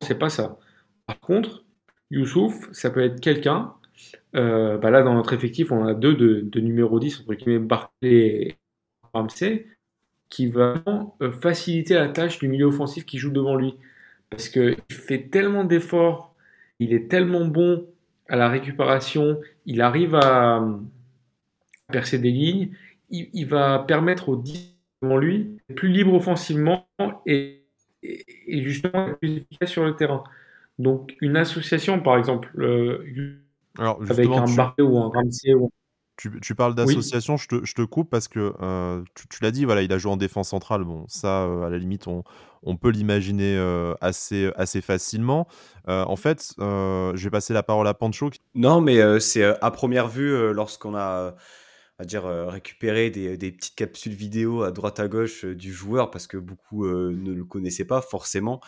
C'est 0.00 0.18
pas 0.18 0.30
ça. 0.30 0.58
Par 1.06 1.20
contre, 1.20 1.64
Youssouf, 2.10 2.70
ça 2.72 2.90
peut 2.90 3.00
être 3.00 3.20
quelqu'un. 3.20 3.74
Euh, 4.36 4.78
bah 4.78 4.90
là, 4.90 5.02
dans 5.02 5.14
notre 5.14 5.32
effectif, 5.32 5.70
on 5.72 5.86
a 5.86 5.94
deux 5.94 6.14
de, 6.14 6.40
de 6.40 6.60
numéro 6.60 6.98
10, 6.98 7.20
entre 7.20 7.34
guillemets, 7.34 7.58
Barclay 7.58 8.56
Ramsey, 9.14 9.66
qui 10.28 10.48
va 10.48 10.82
euh, 11.22 11.32
faciliter 11.32 11.94
la 11.94 12.08
tâche 12.08 12.38
du 12.38 12.48
milieu 12.48 12.66
offensif 12.66 13.06
qui 13.06 13.18
joue 13.18 13.30
devant 13.30 13.56
lui. 13.56 13.76
Parce 14.30 14.48
qu'il 14.48 14.76
fait 14.90 15.30
tellement 15.30 15.64
d'efforts, 15.64 16.34
il 16.80 16.92
est 16.92 17.08
tellement 17.08 17.44
bon 17.44 17.86
à 18.28 18.36
la 18.36 18.48
récupération, 18.48 19.40
il 19.66 19.80
arrive 19.80 20.14
à 20.14 20.66
percer 21.92 22.18
des 22.18 22.30
lignes, 22.30 22.70
il, 23.10 23.46
va 23.46 23.78
permettre 23.78 24.30
au 24.30 24.36
10 24.36 24.74
devant 25.02 25.18
lui 25.18 25.58
plus 25.76 25.88
libre 25.88 26.14
offensivement 26.14 26.88
et, 27.26 27.62
justement 28.48 29.14
plus 29.20 29.36
efficace 29.36 29.70
sur 29.70 29.84
le 29.84 29.94
terrain. 29.94 30.24
Donc 30.78 31.14
une 31.20 31.36
association, 31.36 32.00
par 32.00 32.16
exemple, 32.16 32.50
euh, 32.58 33.38
avec 33.78 34.28
un 34.28 34.44
tu... 34.46 34.82
ou 34.82 34.98
un 34.98 35.10
Ramsey 35.10 35.54
ou 35.54 35.70
tu, 36.16 36.54
parles 36.54 36.74
d'association, 36.74 37.36
je, 37.36 37.46
te, 37.48 37.82
coupe 37.82 38.08
parce 38.10 38.28
que 38.28 38.54
euh, 38.60 39.02
tu, 39.14 39.42
l'as 39.42 39.50
dit, 39.50 39.64
voilà, 39.64 39.82
il 39.82 39.92
a 39.92 39.98
joué 39.98 40.12
en 40.12 40.16
défense 40.16 40.50
centrale. 40.50 40.84
Bon, 40.84 41.04
ça, 41.08 41.42
euh, 41.42 41.62
à 41.64 41.70
la 41.70 41.78
limite, 41.78 42.06
on, 42.06 42.76
peut 42.76 42.90
l'imaginer 42.90 43.56
euh, 43.56 43.94
assez, 44.00 44.50
assez 44.56 44.80
facilement. 44.80 45.48
en 45.86 46.16
fait, 46.16 46.54
je 46.58 47.22
vais 47.22 47.30
passer 47.30 47.52
la 47.52 47.62
parole 47.62 47.88
à 47.88 47.94
Pancho. 47.94 48.30
Non, 48.54 48.80
mais 48.80 49.20
c'est 49.20 49.44
à 49.44 49.70
première 49.70 50.08
vue, 50.08 50.52
lorsqu'on 50.52 50.94
a 50.94 51.34
à 52.00 52.04
dire, 52.04 52.24
récupéré 52.24 53.10
des, 53.10 53.36
des, 53.36 53.52
petites 53.52 53.76
capsules 53.76 54.14
vidéo 54.14 54.64
à 54.64 54.72
droite 54.72 54.98
à 54.98 55.06
gauche 55.06 55.44
du 55.44 55.72
joueur, 55.72 56.10
parce 56.10 56.26
que 56.26 56.36
beaucoup 56.36 56.86
ne 56.86 57.32
le 57.32 57.44
connaissaient 57.44 57.84
pas 57.84 58.00
forcément. 58.00 58.60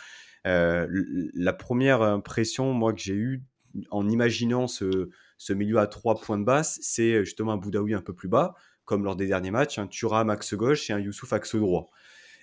la 0.44 1.52
première 1.52 2.02
impression, 2.02 2.72
moi, 2.72 2.92
que 2.92 3.00
j'ai 3.00 3.14
eue 3.14 3.44
en 3.90 4.08
imaginant 4.08 4.66
ce 4.66 5.10
ce 5.38 5.52
milieu 5.52 5.78
à 5.78 5.86
trois 5.86 6.16
points 6.16 6.38
de 6.38 6.44
basse, 6.44 6.78
c'est 6.82 7.12
euh, 7.12 7.24
justement 7.24 7.52
un 7.52 7.56
Boudaoui 7.56 7.94
un 7.94 8.00
peu 8.00 8.14
plus 8.14 8.28
bas, 8.28 8.54
comme 8.84 9.04
lors 9.04 9.16
des 9.16 9.26
derniers 9.26 9.50
matchs, 9.50 9.78
un 9.78 9.86
Thuram 9.86 10.30
axe 10.30 10.54
gauche 10.54 10.90
et 10.90 10.92
un 10.92 10.98
Youssouf 10.98 11.32
axe 11.32 11.56
droit. 11.56 11.90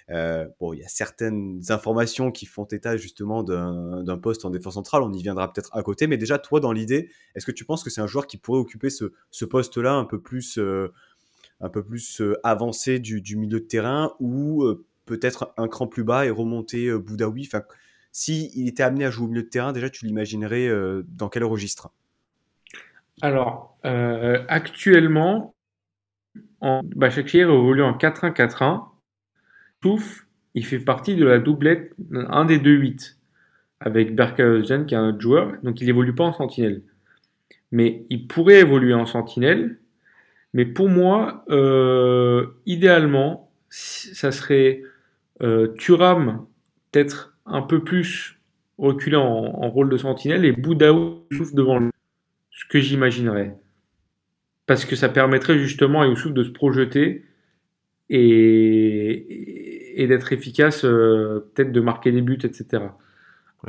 Euh, 0.10 0.48
bon, 0.60 0.74
il 0.74 0.82
y 0.82 0.84
a 0.84 0.88
certaines 0.90 1.62
informations 1.70 2.32
qui 2.32 2.46
font 2.46 2.66
état 2.66 2.98
justement 2.98 3.42
d'un 3.42 4.18
poste 4.18 4.44
en 4.44 4.50
défense 4.50 4.74
centrale, 4.74 5.02
on 5.02 5.14
y 5.14 5.22
viendra 5.22 5.52
peut-être 5.52 5.70
à 5.76 5.82
côté, 5.82 6.08
mais 6.08 6.18
déjà 6.18 6.38
toi 6.38 6.60
dans 6.60 6.74
l'idée, 6.74 7.10
est-ce 7.36 7.46
que 7.46 7.52
tu 7.52 7.64
penses 7.64 7.84
que 7.84 7.90
c'est 7.90 8.02
un 8.02 8.08
joueur 8.08 8.28
qui 8.28 8.38
pourrait 8.38 8.60
occuper 8.60 8.90
ce, 8.90 9.46
poste-là 9.46 9.94
un 9.94 10.04
peu 10.04 10.22
plus, 10.22 10.60
euh, 10.60 10.92
avancé 12.44 13.00
du, 13.00 13.38
milieu 13.38 13.62
de 13.62 13.66
terrain 13.66 14.14
ou 14.20 14.66
peut-être 15.06 15.54
un 15.56 15.70
cran 15.70 15.88
plus 15.88 16.04
bas 16.04 16.26
et 16.26 16.30
remonter 16.30 16.92
Boudaoui? 16.92 17.48
Enfin, 17.48 17.64
S'il 18.12 18.68
était 18.68 18.84
amené 18.84 19.06
à 19.06 19.12
jouer 19.12 19.26
au 19.26 19.30
milieu 19.30 19.44
de 19.44 19.50
terrain, 19.50 19.72
déjà 19.72 19.90
tu 19.90 20.06
l'imaginerais 20.06 20.70
dans 21.08 21.30
quel 21.30 21.46
registre? 21.46 21.94
Alors, 23.22 23.78
euh, 23.86 24.44
actuellement, 24.48 25.56
en, 26.62 26.82
Bachakir 26.84 27.50
évolue 27.50 27.84
en 27.84 27.94
4-1-4-1. 27.98 28.86
Touf, 29.82 30.28
il 30.56 30.66
fait 30.66 30.80
partie 30.80 31.16
de 31.16 31.26
la 31.26 31.40
doublette, 31.40 31.94
un 32.12 32.46
des 32.46 32.60
deux 32.60 32.76
8, 32.76 33.18
avec 33.80 34.16
Berkhuizen 34.16 34.86
qui 34.86 34.96
est 34.96 34.98
un 34.98 35.10
autre 35.10 35.22
joueur, 35.22 35.54
donc 35.64 35.82
il 35.82 35.90
évolue 35.90 36.16
pas 36.16 36.24
en 36.24 36.34
sentinelle. 36.34 36.82
Mais 37.72 38.06
il 38.10 38.28
pourrait 38.28 38.62
évoluer 38.62 38.94
en 38.94 39.06
sentinelle, 39.06 39.80
mais 40.54 40.66
pour 40.66 40.90
moi, 40.90 41.44
euh, 41.50 42.48
idéalement, 42.66 43.52
ça 43.70 44.32
serait 44.32 44.84
euh, 45.42 45.74
Turam, 45.78 46.46
peut-être 46.92 47.36
un 47.46 47.62
peu 47.62 47.84
plus 47.84 48.40
reculé 48.78 49.16
en, 49.18 49.70
rôle 49.70 49.90
de 49.90 49.98
sentinelle, 49.98 50.46
et 50.46 50.52
Boudaou 50.52 51.26
devant 51.54 51.80
lui 51.80 51.93
que 52.68 52.80
j'imaginerais. 52.80 53.58
Parce 54.66 54.86
que 54.86 54.96
ça 54.96 55.10
permettrait 55.10 55.60
justement 55.60 56.02
à 56.02 56.08
Youssouf 56.08 56.34
de 56.34 56.44
se 56.44 56.50
projeter 56.50 57.26
et, 58.10 60.02
et 60.04 60.08
d'être 60.08 60.32
efficace, 60.34 60.86
euh, 60.86 61.52
peut-être 61.54 61.72
de 61.72 61.82
marquer 61.82 62.12
des 62.12 62.22
buts, 62.22 62.40
etc. 62.44 62.84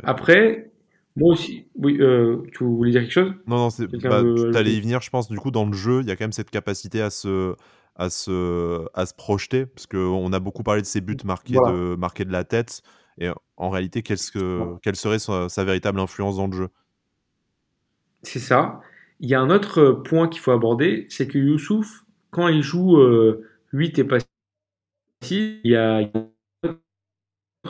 Après, 0.03 0.71
moi 1.15 1.33
aussi, 1.33 1.67
oui, 1.75 1.97
euh, 2.01 2.43
tu 2.51 2.63
voulais 2.63 2.91
dire 2.91 3.01
quelque 3.01 3.11
chose? 3.11 3.33
Non, 3.47 3.57
non, 3.57 3.69
c'est, 3.69 3.87
bah, 3.87 4.21
tu 4.21 4.57
allais 4.57 4.73
y 4.73 4.81
venir, 4.81 5.01
je 5.01 5.09
pense. 5.09 5.29
Du 5.29 5.37
coup, 5.37 5.51
dans 5.51 5.65
le 5.65 5.73
jeu, 5.73 6.01
il 6.01 6.07
y 6.07 6.11
a 6.11 6.15
quand 6.15 6.25
même 6.25 6.33
cette 6.33 6.51
capacité 6.51 7.01
à 7.01 7.09
se, 7.09 7.55
à 7.95 8.09
se, 8.09 8.85
à 8.93 9.05
se 9.05 9.13
projeter, 9.13 9.65
parce 9.65 9.87
qu'on 9.87 10.33
a 10.33 10.39
beaucoup 10.39 10.63
parlé 10.63 10.81
de 10.81 10.87
ces 10.87 10.99
buts 11.01 11.15
marqués, 11.23 11.53
de, 11.53 11.95
marqués 11.95 12.25
de 12.25 12.31
la 12.31 12.43
tête. 12.43 12.81
Et 13.17 13.29
en 13.55 13.69
réalité, 13.69 14.01
qu'est-ce 14.01 14.31
que, 14.31 14.77
quelle 14.81 14.97
serait 14.97 15.19
sa, 15.19 15.63
véritable 15.63 15.99
influence 16.01 16.35
dans 16.35 16.47
le 16.47 16.53
jeu? 16.53 16.67
C'est 18.25 18.39
ça. 18.39 18.81
Il 19.19 19.29
y 19.29 19.33
a 19.33 19.39
un 19.39 19.49
autre 19.49 19.91
point 19.91 20.27
qu'il 20.27 20.41
faut 20.41 20.51
aborder, 20.51 21.05
c'est 21.09 21.27
que 21.27 21.37
Youssouf, 21.37 22.03
quand 22.31 22.47
il 22.47 22.61
joue 22.61 22.97
8 23.71 23.99
euh, 23.99 24.01
et 24.01 24.03
pas 24.03 24.17
6, 25.23 25.59
il 25.63 25.71
y 25.71 25.75
a, 25.75 26.09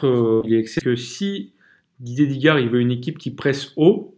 euh, 0.03 0.41
il 0.45 0.65
que 0.83 0.95
si 0.95 1.53
Didier 2.00 2.27
Digard 2.27 2.59
il 2.59 2.69
veut 2.69 2.81
une 2.81 2.91
équipe 2.91 3.17
qui 3.17 3.31
presse 3.31 3.74
haut, 3.77 4.17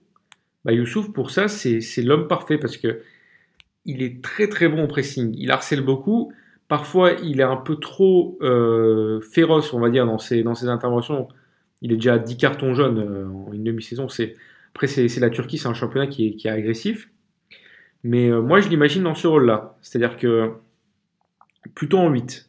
bah 0.66 0.72
Youssouf 0.74 1.12
pour 1.14 1.32
ça 1.32 1.48
c'est 1.48 2.02
l'homme 2.02 2.28
parfait 2.28 2.58
parce 2.58 2.78
que 2.78 3.02
il 3.86 4.04
est 4.04 4.22
très 4.24 4.48
très 4.50 4.68
bon 4.68 4.84
au 4.84 4.88
pressing. 4.88 5.34
Il 5.38 5.52
harcèle 5.52 5.82
beaucoup. 5.82 6.34
Parfois, 6.68 7.14
il 7.24 7.40
est 7.40 7.44
un 7.44 7.56
peu 7.56 7.78
trop 7.78 8.38
euh, 8.42 9.22
féroce, 9.22 9.74
on 9.74 9.80
va 9.80 9.90
dire, 9.90 10.06
dans 10.06 10.18
ses, 10.18 10.44
dans 10.44 10.56
ses 10.56 10.68
interventions. 10.68 11.30
Il 11.82 11.94
est 11.94 11.96
déjà 11.96 12.16
à 12.16 12.20
10 12.20 12.36
cartons 12.38 12.74
jaunes 12.74 13.00
en 13.48 13.54
une 13.54 13.64
demi-saison. 13.64 14.10
C'est, 14.10 14.36
après, 14.78 14.86
c'est, 14.86 15.20
la 15.20 15.32
Turquie, 15.32 15.58
c'est 15.58 15.68
un 15.68 15.74
championnat 15.74 16.06
qui 16.06 16.28
est, 16.28 16.46
agressif. 16.46 17.10
Mais 18.04 18.30
euh, 18.30 18.44
moi, 18.44 18.60
je 18.60 18.70
l'imagine 18.70 19.02
dans 19.02 19.16
ce 19.16 19.26
rôle-là. 19.26 19.76
C'est-à-dire 19.82 20.18
que 20.18 20.52
plutôt 21.74 21.98
en 21.98 22.12
8. 22.12 22.48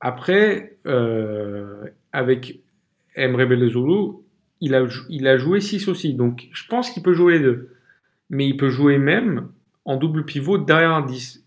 Après, 0.00 0.78
avec 2.12 2.60
Emre 3.14 3.44
Bellezoulou, 3.44 4.24
il 4.62 4.74
a, 4.74 4.86
il 5.10 5.26
a 5.26 5.36
joué 5.36 5.60
6 5.60 5.86
aussi. 5.88 6.14
Donc, 6.14 6.48
je 6.50 6.66
pense 6.66 6.90
qu'il 6.90 7.02
peut 7.02 7.12
jouer 7.12 7.34
les 7.34 7.44
deux. 7.44 7.76
Mais 8.30 8.48
il 8.48 8.56
peut 8.56 8.70
jouer 8.70 8.96
même 8.96 9.50
en 9.84 9.96
double 9.96 10.24
pivot 10.24 10.56
derrière 10.56 10.92
un 10.92 11.02
10. 11.02 11.44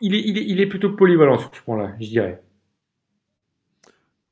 Il 0.00 0.14
est, 0.14 0.20
il 0.20 0.60
est, 0.62 0.66
plutôt 0.66 0.92
polyvalent 0.92 1.36
sur 1.36 1.54
ce 1.54 1.60
point-là, 1.60 1.94
je 2.00 2.08
dirais. 2.08 2.42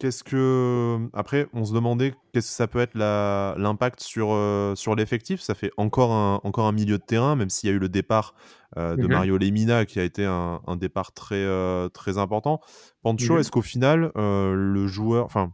Qu'est-ce 0.02 0.24
que. 0.24 0.98
Après, 1.12 1.46
on 1.52 1.64
se 1.64 1.72
demandait 1.72 2.12
qu'est-ce 2.32 2.48
que 2.48 2.54
ça 2.54 2.66
peut 2.66 2.80
être 2.80 2.96
l'impact 2.96 4.00
sur, 4.00 4.30
euh, 4.32 4.74
sur 4.74 4.96
l'effectif. 4.96 5.40
Ça 5.40 5.54
fait 5.54 5.70
encore 5.76 6.10
un, 6.10 6.40
encore 6.42 6.66
un 6.66 6.72
milieu 6.72 6.98
de 6.98 7.04
terrain, 7.04 7.36
même 7.36 7.50
s'il 7.50 7.70
y 7.70 7.72
a 7.72 7.76
eu 7.76 7.78
le 7.78 7.88
départ 7.88 8.34
euh, 8.76 8.96
de 8.96 9.02
mhm. 9.02 9.12
Mario 9.12 9.38
Lemina 9.38 9.86
qui 9.86 10.00
a 10.00 10.02
été 10.02 10.24
un, 10.24 10.58
départ 10.76 11.12
très, 11.12 11.36
euh, 11.36 11.88
très 11.88 12.18
important. 12.18 12.58
Pancho, 13.02 13.34
mhm. 13.34 13.38
est-ce 13.38 13.52
qu'au 13.52 13.62
final, 13.62 14.10
le 14.16 14.86
joueur. 14.88 15.24
Enfin, 15.24 15.52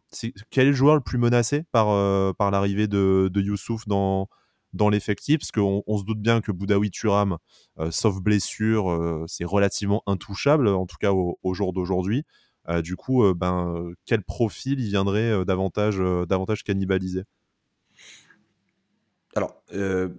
quel 0.50 0.68
est 0.68 0.70
le 0.70 0.76
joueur 0.76 0.94
le 0.94 1.02
plus 1.02 1.18
menacé 1.18 1.64
par, 1.70 1.88
par 2.36 2.50
l'arrivée 2.50 2.88
de, 2.88 3.28
de 3.30 3.40
Youssouf 3.42 3.86
dans, 3.86 4.30
dans 4.72 4.88
l'effectif, 4.88 5.40
parce 5.40 5.52
qu'on 5.52 5.82
on 5.86 5.98
se 5.98 6.04
doute 6.04 6.22
bien 6.22 6.40
que 6.40 6.52
Boudaoui 6.52 6.90
Turam, 6.90 7.36
sauf 7.90 8.18
blessure, 8.22 9.26
c'est 9.26 9.44
relativement 9.44 10.02
intouchable, 10.06 10.68
en 10.68 10.86
tout 10.86 10.96
cas 10.98 11.12
au, 11.12 11.52
jour 11.52 11.74
d'aujourd'hui. 11.74 12.24
Euh, 12.68 12.82
du 12.82 12.96
coup, 12.96 13.32
ben, 13.34 13.92
quel 14.04 14.22
profil 14.22 14.80
il 14.80 14.88
viendrait 14.88 15.44
davantage, 15.44 16.00
cannibaliser? 16.64 17.24
Alors, 19.34 19.62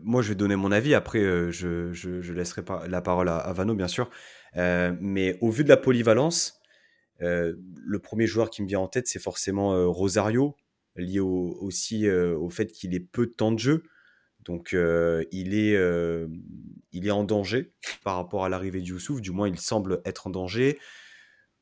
moi, 0.03 0.22
je 0.22 0.29
vais 0.29 0.36
donner 0.36 0.56
mon 0.56 0.72
avis. 0.72 0.94
Après, 0.94 1.22
je, 1.51 1.91
je, 1.94 2.34
laisserai 2.34 2.63
la 2.88 3.01
parole 3.01 3.29
à, 3.29 3.51
Vano, 3.53 3.75
bien 3.75 3.88
sûr. 3.88 4.10
mais 4.56 5.38
au 5.41 5.51
vu 5.51 5.63
de 5.63 5.70
la 5.70 5.77
polyvalence, 5.77 6.60
le 7.20 8.00
premier 8.00 8.27
joueur 8.27 8.50
qui 8.50 8.62
me 8.63 8.68
vient 8.68 8.79
en 8.79 8.88
tête, 8.88 9.08
c'est 9.08 9.20
forcément 9.20 9.91
Rosario, 9.91 10.56
lié 10.96 11.20
aussi 11.20 12.10
au 12.10 12.50
fait 12.50 12.68
qu'il 12.68 12.96
ait 12.96 13.00
peu 13.00 13.27
de 13.27 13.32
temps 13.32 13.51
de 13.51 13.60
jeu. 13.60 13.84
Donc 14.46 14.72
il, 14.74 15.53
est, 15.53 15.77
il 16.91 17.08
est 17.08 17.12
en 17.12 17.24
danger 17.24 17.74
par 18.03 18.15
rapport 18.15 18.46
à 18.46 18.50
l'arrivée 18.50 18.82
de 18.82 18.88
Youssouf, 18.88 19.22
du 19.22 19.32
moins 19.32 19.50
il 19.50 19.60
semble 19.60 20.01
être 20.06 20.27
en 20.27 20.29
danger. 20.29 20.79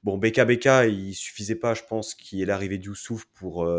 Bon, 0.08 0.18
BKBK, 0.18 0.90
il 0.90 1.14
suffisait 1.14 1.56
pas, 1.56 1.74
je 1.74 1.84
pense, 1.88 2.16
qu'il 2.16 2.40
y 2.40 2.42
ait 2.42 2.46
l'arrivée 2.46 2.78
de 2.78 2.86
Youssouf 2.86 3.26
pour, 3.34 3.70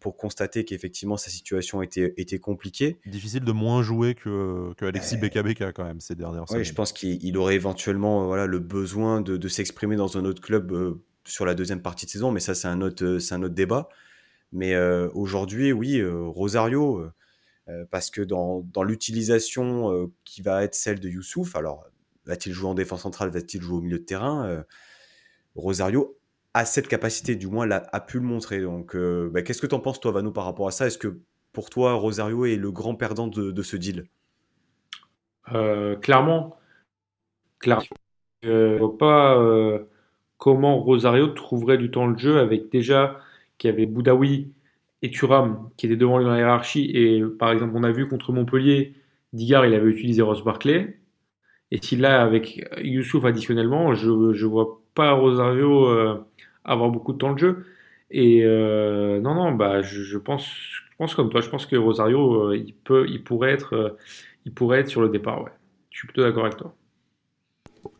pour 0.00 0.16
constater 0.16 0.64
qu'effectivement 0.64 1.16
sa 1.16 1.30
situation 1.30 1.82
était, 1.82 2.14
était 2.16 2.38
compliquée. 2.38 2.98
Difficile 3.06 3.44
de 3.44 3.52
moins 3.52 3.82
jouer 3.82 4.14
que, 4.14 4.74
que 4.76 4.84
Alexis 4.84 5.16
BKBK 5.16 5.72
quand 5.72 5.84
même 5.84 6.00
ces 6.00 6.14
dernières 6.14 6.46
semaines. 6.46 6.60
Oui, 6.60 6.68
je 6.68 6.74
pense 6.74 6.92
qu'il 6.92 7.36
aurait 7.38 7.54
éventuellement 7.54 8.26
voilà, 8.26 8.46
le 8.46 8.58
besoin 8.58 9.22
de, 9.22 9.36
de 9.36 9.48
s'exprimer 9.48 9.96
dans 9.96 10.18
un 10.18 10.24
autre 10.24 10.42
club 10.42 10.98
sur 11.24 11.46
la 11.46 11.54
deuxième 11.54 11.80
partie 11.80 12.04
de 12.04 12.10
saison, 12.10 12.32
mais 12.32 12.40
ça 12.40 12.54
c'est 12.54 12.68
un, 12.68 12.82
autre, 12.82 13.18
un 13.30 13.42
autre 13.42 13.54
débat. 13.54 13.88
Mais 14.52 14.78
aujourd'hui, 15.14 15.72
oui, 15.72 16.02
Rosario 16.04 17.10
euh, 17.68 17.84
parce 17.90 18.10
que 18.10 18.22
dans, 18.22 18.64
l'utilisation 18.82 19.92
euh, 19.92 20.06
qui 20.24 20.42
va 20.42 20.64
être 20.64 20.74
celle 20.74 21.00
de 21.00 21.08
Youssouf, 21.08 21.54
alors 21.54 21.84
va-t-il 22.24 22.52
jouer 22.52 22.70
en 22.70 22.74
défense 22.74 23.02
centrale, 23.02 23.30
va-t-il 23.30 23.62
jouer 23.62 23.78
au 23.78 23.80
milieu 23.80 23.98
de 23.98 24.04
terrain 24.04 24.46
euh, 24.46 24.62
Rosario 25.54 26.16
a 26.54 26.64
cette 26.64 26.88
capacité, 26.88 27.36
du 27.36 27.46
moins 27.46 27.68
a 27.70 28.00
pu 28.00 28.18
le 28.18 28.24
montrer. 28.24 28.60
Donc, 28.60 28.96
bah, 28.96 29.42
qu'est-ce 29.42 29.60
que 29.60 29.66
tu 29.66 29.74
en 29.74 29.80
penses, 29.80 30.00
toi, 30.00 30.12
Vano, 30.12 30.30
par 30.32 30.44
rapport 30.44 30.68
à 30.68 30.70
ça? 30.70 30.86
Est-ce 30.86 30.98
que 30.98 31.20
pour 31.52 31.70
toi, 31.70 31.94
Rosario 31.94 32.46
est 32.46 32.56
le 32.56 32.70
grand 32.70 32.94
perdant 32.94 33.26
de, 33.26 33.62
ce 33.62 33.76
deal? 33.76 34.04
Clairement. 35.46 36.56
Clairement. 37.58 37.84
Je 38.42 38.74
ne 38.74 38.78
vois 38.78 38.96
pas 38.96 39.36
comment 40.38 40.78
Rosario 40.78 41.28
trouverait 41.28 41.78
du 41.78 41.90
temps 41.90 42.08
de 42.08 42.18
jeu 42.18 42.38
avec 42.38 42.70
déjà 42.70 43.20
qu'il 43.58 43.70
y 43.70 43.72
avait 43.72 43.86
Boudaoui 43.86 44.52
et 45.02 45.10
Thuram 45.10 45.70
qui 45.76 45.86
était 45.86 45.96
devant 45.96 46.18
lui 46.18 46.24
dans 46.24 46.32
la 46.32 46.38
hiérarchie. 46.38 46.90
Et 46.94 47.22
par 47.38 47.50
exemple, 47.50 47.72
on 47.76 47.82
a 47.82 47.90
vu 47.92 48.08
contre 48.08 48.32
Montpellier, 48.32 48.94
Digard, 49.32 49.66
il 49.66 49.74
avait 49.74 49.90
utilisé 49.90 50.22
Ross 50.22 50.42
Barclay. 50.42 50.97
Et 51.70 51.80
si 51.82 51.96
là, 51.96 52.22
avec 52.22 52.66
Youssouf 52.82 53.24
additionnellement, 53.24 53.94
je 53.94 54.10
ne 54.10 54.46
vois 54.46 54.80
pas 54.94 55.12
Rosario 55.12 55.86
euh, 55.86 56.24
avoir 56.64 56.90
beaucoup 56.90 57.12
de 57.12 57.18
temps 57.18 57.34
de 57.34 57.38
jeu. 57.38 57.66
Et 58.10 58.42
euh, 58.42 59.20
non, 59.20 59.34
non, 59.34 59.52
bah, 59.52 59.82
je, 59.82 60.16
pense, 60.16 60.46
je 60.46 60.96
pense 60.96 61.14
comme 61.14 61.28
toi. 61.28 61.40
Je 61.40 61.50
pense 61.50 61.66
que 61.66 61.76
Rosario, 61.76 62.50
euh, 62.50 62.56
il, 62.56 62.74
peut, 62.74 63.06
il, 63.08 63.22
pourrait 63.22 63.52
être, 63.52 63.96
il 64.46 64.52
pourrait 64.52 64.80
être 64.80 64.88
sur 64.88 65.02
le 65.02 65.10
départ. 65.10 65.42
Ouais. 65.42 65.50
Je 65.90 65.98
suis 65.98 66.06
plutôt 66.08 66.22
d'accord 66.22 66.46
avec 66.46 66.56
toi. 66.56 66.74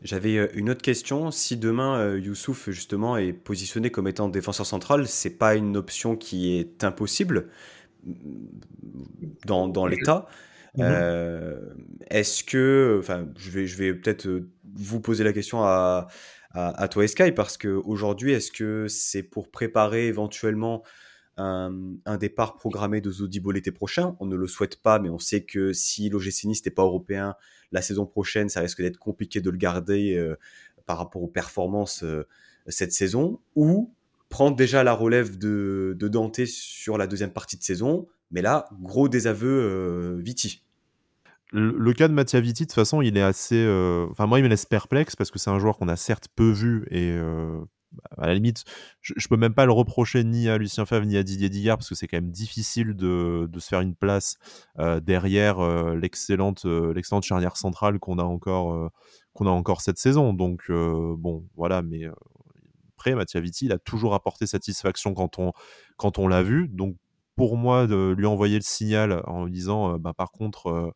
J'avais 0.01 0.49
une 0.55 0.69
autre 0.69 0.81
question. 0.81 1.29
Si 1.29 1.55
demain 1.55 2.15
Youssouf 2.15 2.69
justement 2.69 3.17
est 3.17 3.33
positionné 3.33 3.91
comme 3.91 4.07
étant 4.07 4.29
défenseur 4.29 4.65
central, 4.65 5.07
c'est 5.07 5.37
pas 5.37 5.55
une 5.55 5.77
option 5.77 6.15
qui 6.15 6.57
est 6.57 6.83
impossible 6.83 7.49
dans, 9.45 9.67
dans 9.67 9.85
l'état? 9.85 10.27
Euh, 10.77 11.59
est-ce 12.09 12.43
que, 12.43 12.97
enfin, 12.99 13.27
je 13.37 13.49
vais, 13.49 13.65
je 13.65 13.77
vais 13.77 13.93
peut-être 13.93 14.27
vous 14.75 15.01
poser 15.01 15.23
la 15.23 15.33
question 15.33 15.63
à, 15.63 16.07
à, 16.51 16.87
toi 16.87 17.07
Sky 17.07 17.31
parce 17.31 17.57
que 17.57 17.67
aujourd'hui, 17.67 18.33
est-ce 18.33 18.51
que 18.51 18.87
c'est 18.87 19.23
pour 19.23 19.49
préparer 19.49 20.07
éventuellement 20.07 20.83
un, 21.37 22.17
départ 22.19 22.55
programmé 22.55 23.01
de 23.01 23.09
Zodibo 23.09 23.51
l'été 23.51 23.71
prochain? 23.71 24.15
On 24.19 24.25
ne 24.25 24.35
le 24.35 24.47
souhaite 24.47 24.81
pas, 24.81 24.99
mais 24.99 25.09
on 25.09 25.19
sait 25.19 25.43
que 25.43 25.73
si 25.73 26.09
l'OGC 26.09 26.45
Nice 26.45 26.65
n'est 26.65 26.71
pas 26.71 26.83
européen, 26.83 27.35
la 27.71 27.81
saison 27.81 28.05
prochaine, 28.05 28.49
ça 28.49 28.61
risque 28.61 28.81
d'être 28.81 28.97
compliqué 28.97 29.39
de 29.41 29.49
le 29.49 29.57
garder 29.57 30.33
par 30.85 30.97
rapport 30.97 31.23
aux 31.23 31.27
performances 31.27 32.03
cette 32.67 32.91
saison, 32.91 33.39
ou 33.55 33.93
prendre 34.29 34.55
déjà 34.55 34.83
la 34.83 34.93
relève 34.93 35.37
de, 35.37 35.95
Dante 35.99 36.45
sur 36.45 36.97
la 36.97 37.07
deuxième 37.07 37.31
partie 37.31 37.57
de 37.57 37.63
saison. 37.63 38.07
Mais 38.31 38.41
là, 38.41 38.67
gros 38.79 39.09
désaveu 39.09 39.47
euh, 39.49 40.21
Viti. 40.21 40.63
Le, 41.51 41.93
cas 41.93 42.07
de 42.07 42.13
Mattia 42.13 42.39
Viti, 42.39 42.63
de 42.63 42.67
toute 42.67 42.75
façon, 42.75 43.01
il 43.01 43.17
est 43.17 43.23
assez. 43.23 43.65
Enfin, 44.11 44.27
moi, 44.27 44.37
il 44.37 44.43
me 44.43 44.47
laisse 44.47 44.67
perplexe 44.67 45.15
parce 45.15 45.31
que 45.31 45.39
c'est 45.39 45.49
un 45.49 45.57
joueur 45.57 45.77
qu'on 45.77 45.87
a 45.87 45.95
certes 45.95 46.27
peu 46.35 46.51
vu 46.51 46.85
et 46.91 47.17
à 48.17 48.27
la 48.27 48.33
limite, 48.33 48.63
je, 49.01 49.13
ne 49.13 49.27
peux 49.29 49.37
même 49.37 49.53
pas 49.53 49.65
le 49.65 49.71
reprocher 49.71 50.23
ni 50.23 50.49
à 50.49 50.57
Lucien 50.57 50.85
Favre 50.85 51.05
ni 51.05 51.17
à 51.17 51.23
Didier 51.23 51.49
Digard 51.49 51.77
parce 51.77 51.89
que 51.89 51.95
c'est 51.95 52.07
quand 52.07 52.17
même 52.17 52.31
difficile 52.31 52.95
de, 52.95 53.49
se 53.57 53.67
faire 53.67 53.81
une 53.81 53.95
place 53.95 54.37
euh, 54.79 54.99
derrière 54.99 55.59
euh, 55.59 55.95
l'excellente 55.95 56.65
euh, 56.65 56.93
l'excellente 56.93 57.23
charnière 57.23 57.57
centrale 57.57 57.99
qu'on 57.99 58.19
a 58.19 58.23
encore 58.23 58.91
qu'on 59.33 59.47
a 59.47 59.51
encore 59.51 59.81
cette 59.81 59.97
saison. 59.97 60.33
Donc 60.33 60.69
bon, 60.69 61.47
voilà, 61.55 61.81
mais 61.81 62.03
après 62.95 63.15
Mattia 63.15 63.39
Vitti, 63.41 63.65
il 63.65 63.71
a 63.71 63.79
toujours 63.79 64.13
apporté 64.13 64.45
satisfaction 64.47 65.13
quand 65.13 65.39
on 65.39 65.53
quand 65.97 66.19
on 66.19 66.27
l'a 66.27 66.43
vu. 66.43 66.67
Donc 66.67 66.95
pour 67.39 67.55
moi, 67.55 67.87
de 67.87 68.13
lui 68.17 68.25
envoyer 68.25 68.55
le 68.55 68.63
signal 68.63 69.23
en 69.25 69.45
lui 69.45 69.51
disant, 69.53 69.97
bah, 69.97 70.11
par 70.13 70.29
contre 70.29 70.93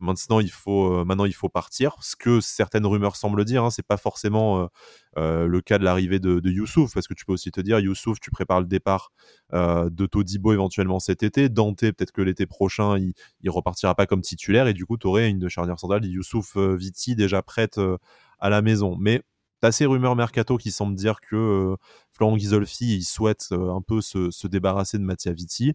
Maintenant, 0.00 0.40
il 0.40 0.50
faut, 0.50 1.04
maintenant, 1.04 1.26
il 1.26 1.34
faut 1.34 1.48
partir. 1.48 1.94
Ce 2.00 2.16
que 2.16 2.40
certaines 2.40 2.86
rumeurs 2.86 3.14
semblent 3.14 3.44
dire, 3.44 3.62
hein, 3.62 3.70
c'est 3.70 3.86
pas 3.86 3.98
forcément 3.98 4.68
le 5.16 5.60
cas 5.60 5.78
de 5.78 5.84
l'arrivée 5.84 6.18
de, 6.18 6.50
Youssouf, 6.50 6.92
parce 6.92 7.06
que 7.06 7.14
tu 7.14 7.24
peux 7.24 7.32
aussi 7.32 7.52
te 7.52 7.60
dire, 7.60 7.78
Youssouf, 7.78 8.18
tu 8.18 8.30
prépares 8.30 8.60
le 8.62 8.66
départ 8.66 9.12
de 9.52 10.06
Todibo 10.06 10.52
éventuellement 10.52 10.98
cet 10.98 11.22
été. 11.22 11.48
Dante, 11.48 11.82
peut-être 11.82 12.10
que 12.10 12.22
l'été 12.22 12.46
prochain, 12.46 12.98
il, 12.98 13.12
il 13.42 13.50
repartira 13.50 13.94
pas 13.94 14.06
comme 14.06 14.22
titulaire, 14.22 14.66
et 14.66 14.74
du 14.74 14.86
coup, 14.86 14.96
tu 14.96 15.06
aurais 15.06 15.28
une 15.28 15.48
charnière 15.48 15.78
centrale, 15.78 16.04
Youssouf 16.04 16.56
Viti, 16.56 17.14
déjà 17.14 17.40
prête 17.42 17.78
à 18.40 18.50
la 18.50 18.60
maison. 18.60 18.96
Mais 18.98 19.22
tu 19.62 19.66
as 19.66 19.72
ces 19.72 19.86
rumeurs 19.86 20.16
mercato 20.16 20.56
qui 20.58 20.70
semblent 20.70 20.96
dire 20.96 21.20
que 21.20 21.76
Florent 22.10 22.36
Ghisolfi, 22.36 22.96
il 22.96 23.04
souhaite 23.04 23.48
un 23.52 23.80
peu 23.80 24.00
se, 24.00 24.30
se 24.30 24.46
débarrasser 24.48 24.98
de 24.98 25.04
Mattia 25.04 25.32
Viti. 25.32 25.74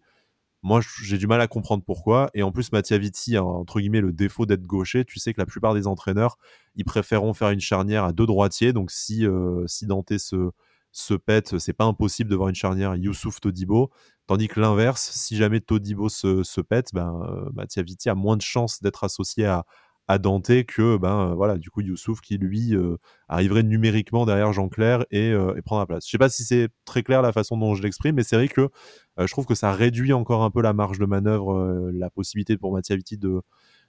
Moi, 0.63 0.81
j'ai 1.03 1.17
du 1.17 1.27
mal 1.27 1.39
à 1.39 1.47
comprendre 1.47 1.83
pourquoi. 1.85 2.29
Et 2.33 2.43
en 2.43 2.51
plus, 2.51 2.71
Mattia 2.71 2.97
Vitti 2.97 3.37
a 3.37 3.43
entre 3.43 3.79
guillemets 3.79 4.01
le 4.01 4.11
défaut 4.11 4.45
d'être 4.45 4.63
gaucher. 4.63 5.05
Tu 5.05 5.19
sais 5.19 5.33
que 5.33 5.39
la 5.39 5.45
plupart 5.45 5.73
des 5.73 5.87
entraîneurs, 5.87 6.37
ils 6.75 6.83
préféreront 6.83 7.33
faire 7.33 7.51
une 7.51 7.59
charnière 7.59 8.03
à 8.03 8.11
deux 8.11 8.25
droitiers. 8.25 8.73
Donc, 8.73 8.91
si, 8.91 9.25
euh, 9.25 9.65
si 9.67 9.85
Dante 9.85 10.17
se, 10.17 10.51
se 10.91 11.13
pète, 11.13 11.57
c'est 11.59 11.73
pas 11.73 11.85
impossible 11.85 12.29
de 12.29 12.35
voir 12.35 12.49
une 12.49 12.55
charnière 12.55 12.95
Youssouf 12.95 13.39
Todibo. 13.39 13.91
Tandis 14.25 14.47
que 14.47 14.59
l'inverse, 14.59 15.11
si 15.13 15.37
jamais 15.37 15.61
Todibo 15.61 16.09
se, 16.09 16.43
se 16.43 16.59
pète, 16.59 16.89
ben, 16.93 17.21
euh, 17.23 17.49
Mattia 17.53 17.83
Vitti 17.83 18.09
a 18.09 18.15
moins 18.15 18.35
de 18.35 18.41
chances 18.41 18.81
d'être 18.81 19.03
associé 19.03 19.45
à, 19.45 19.63
à 20.07 20.17
Dante 20.19 20.63
que 20.65 20.97
ben 20.97 21.35
voilà 21.35 21.57
du 21.57 21.69
coup 21.69 21.81
Youssouf 21.81 22.21
qui 22.21 22.37
lui 22.37 22.75
euh, 22.75 22.97
arriverait 23.27 23.63
numériquement 23.63 24.25
derrière 24.25 24.53
Jean-Claire 24.53 25.05
et, 25.11 25.31
euh, 25.31 25.59
prendre 25.65 25.81
la 25.81 25.85
place. 25.85 26.05
Je 26.05 26.11
sais 26.11 26.17
pas 26.17 26.29
si 26.29 26.43
c'est 26.43 26.69
très 26.85 27.03
clair 27.03 27.21
la 27.21 27.33
façon 27.33 27.57
dont 27.57 27.75
je 27.75 27.83
l'exprime, 27.83 28.15
mais 28.15 28.23
c'est 28.23 28.37
vrai 28.37 28.47
que 28.47 28.61
euh, 28.61 29.27
je 29.27 29.31
trouve 29.31 29.45
que 29.45 29.55
ça 29.55 29.73
réduit 29.73 30.13
encore 30.13 30.43
un 30.43 30.51
peu 30.51 30.61
la 30.61 30.73
marge 30.73 30.99
de 30.99 31.05
manœuvre, 31.05 31.91
la 31.93 32.09
possibilité 32.09 32.57
pour 32.57 32.71
Mattia 32.73 32.95
Vitti 32.95 33.17
de, 33.17 33.41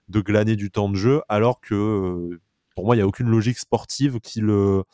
de 0.09 0.21
glaner 0.21 0.57
du 0.57 0.71
temps 0.71 0.89
de 0.89 0.97
jeu, 0.97 1.23
alors 1.29 1.61
que 1.61 2.41
pour 2.75 2.85
moi, 2.85 2.95
il 2.95 2.99
n'y 2.99 3.03
a 3.03 3.07
aucune 3.07 3.29
logique 3.29 3.59
sportive 3.59 4.21
qui 4.21 4.41
le, 4.41 4.85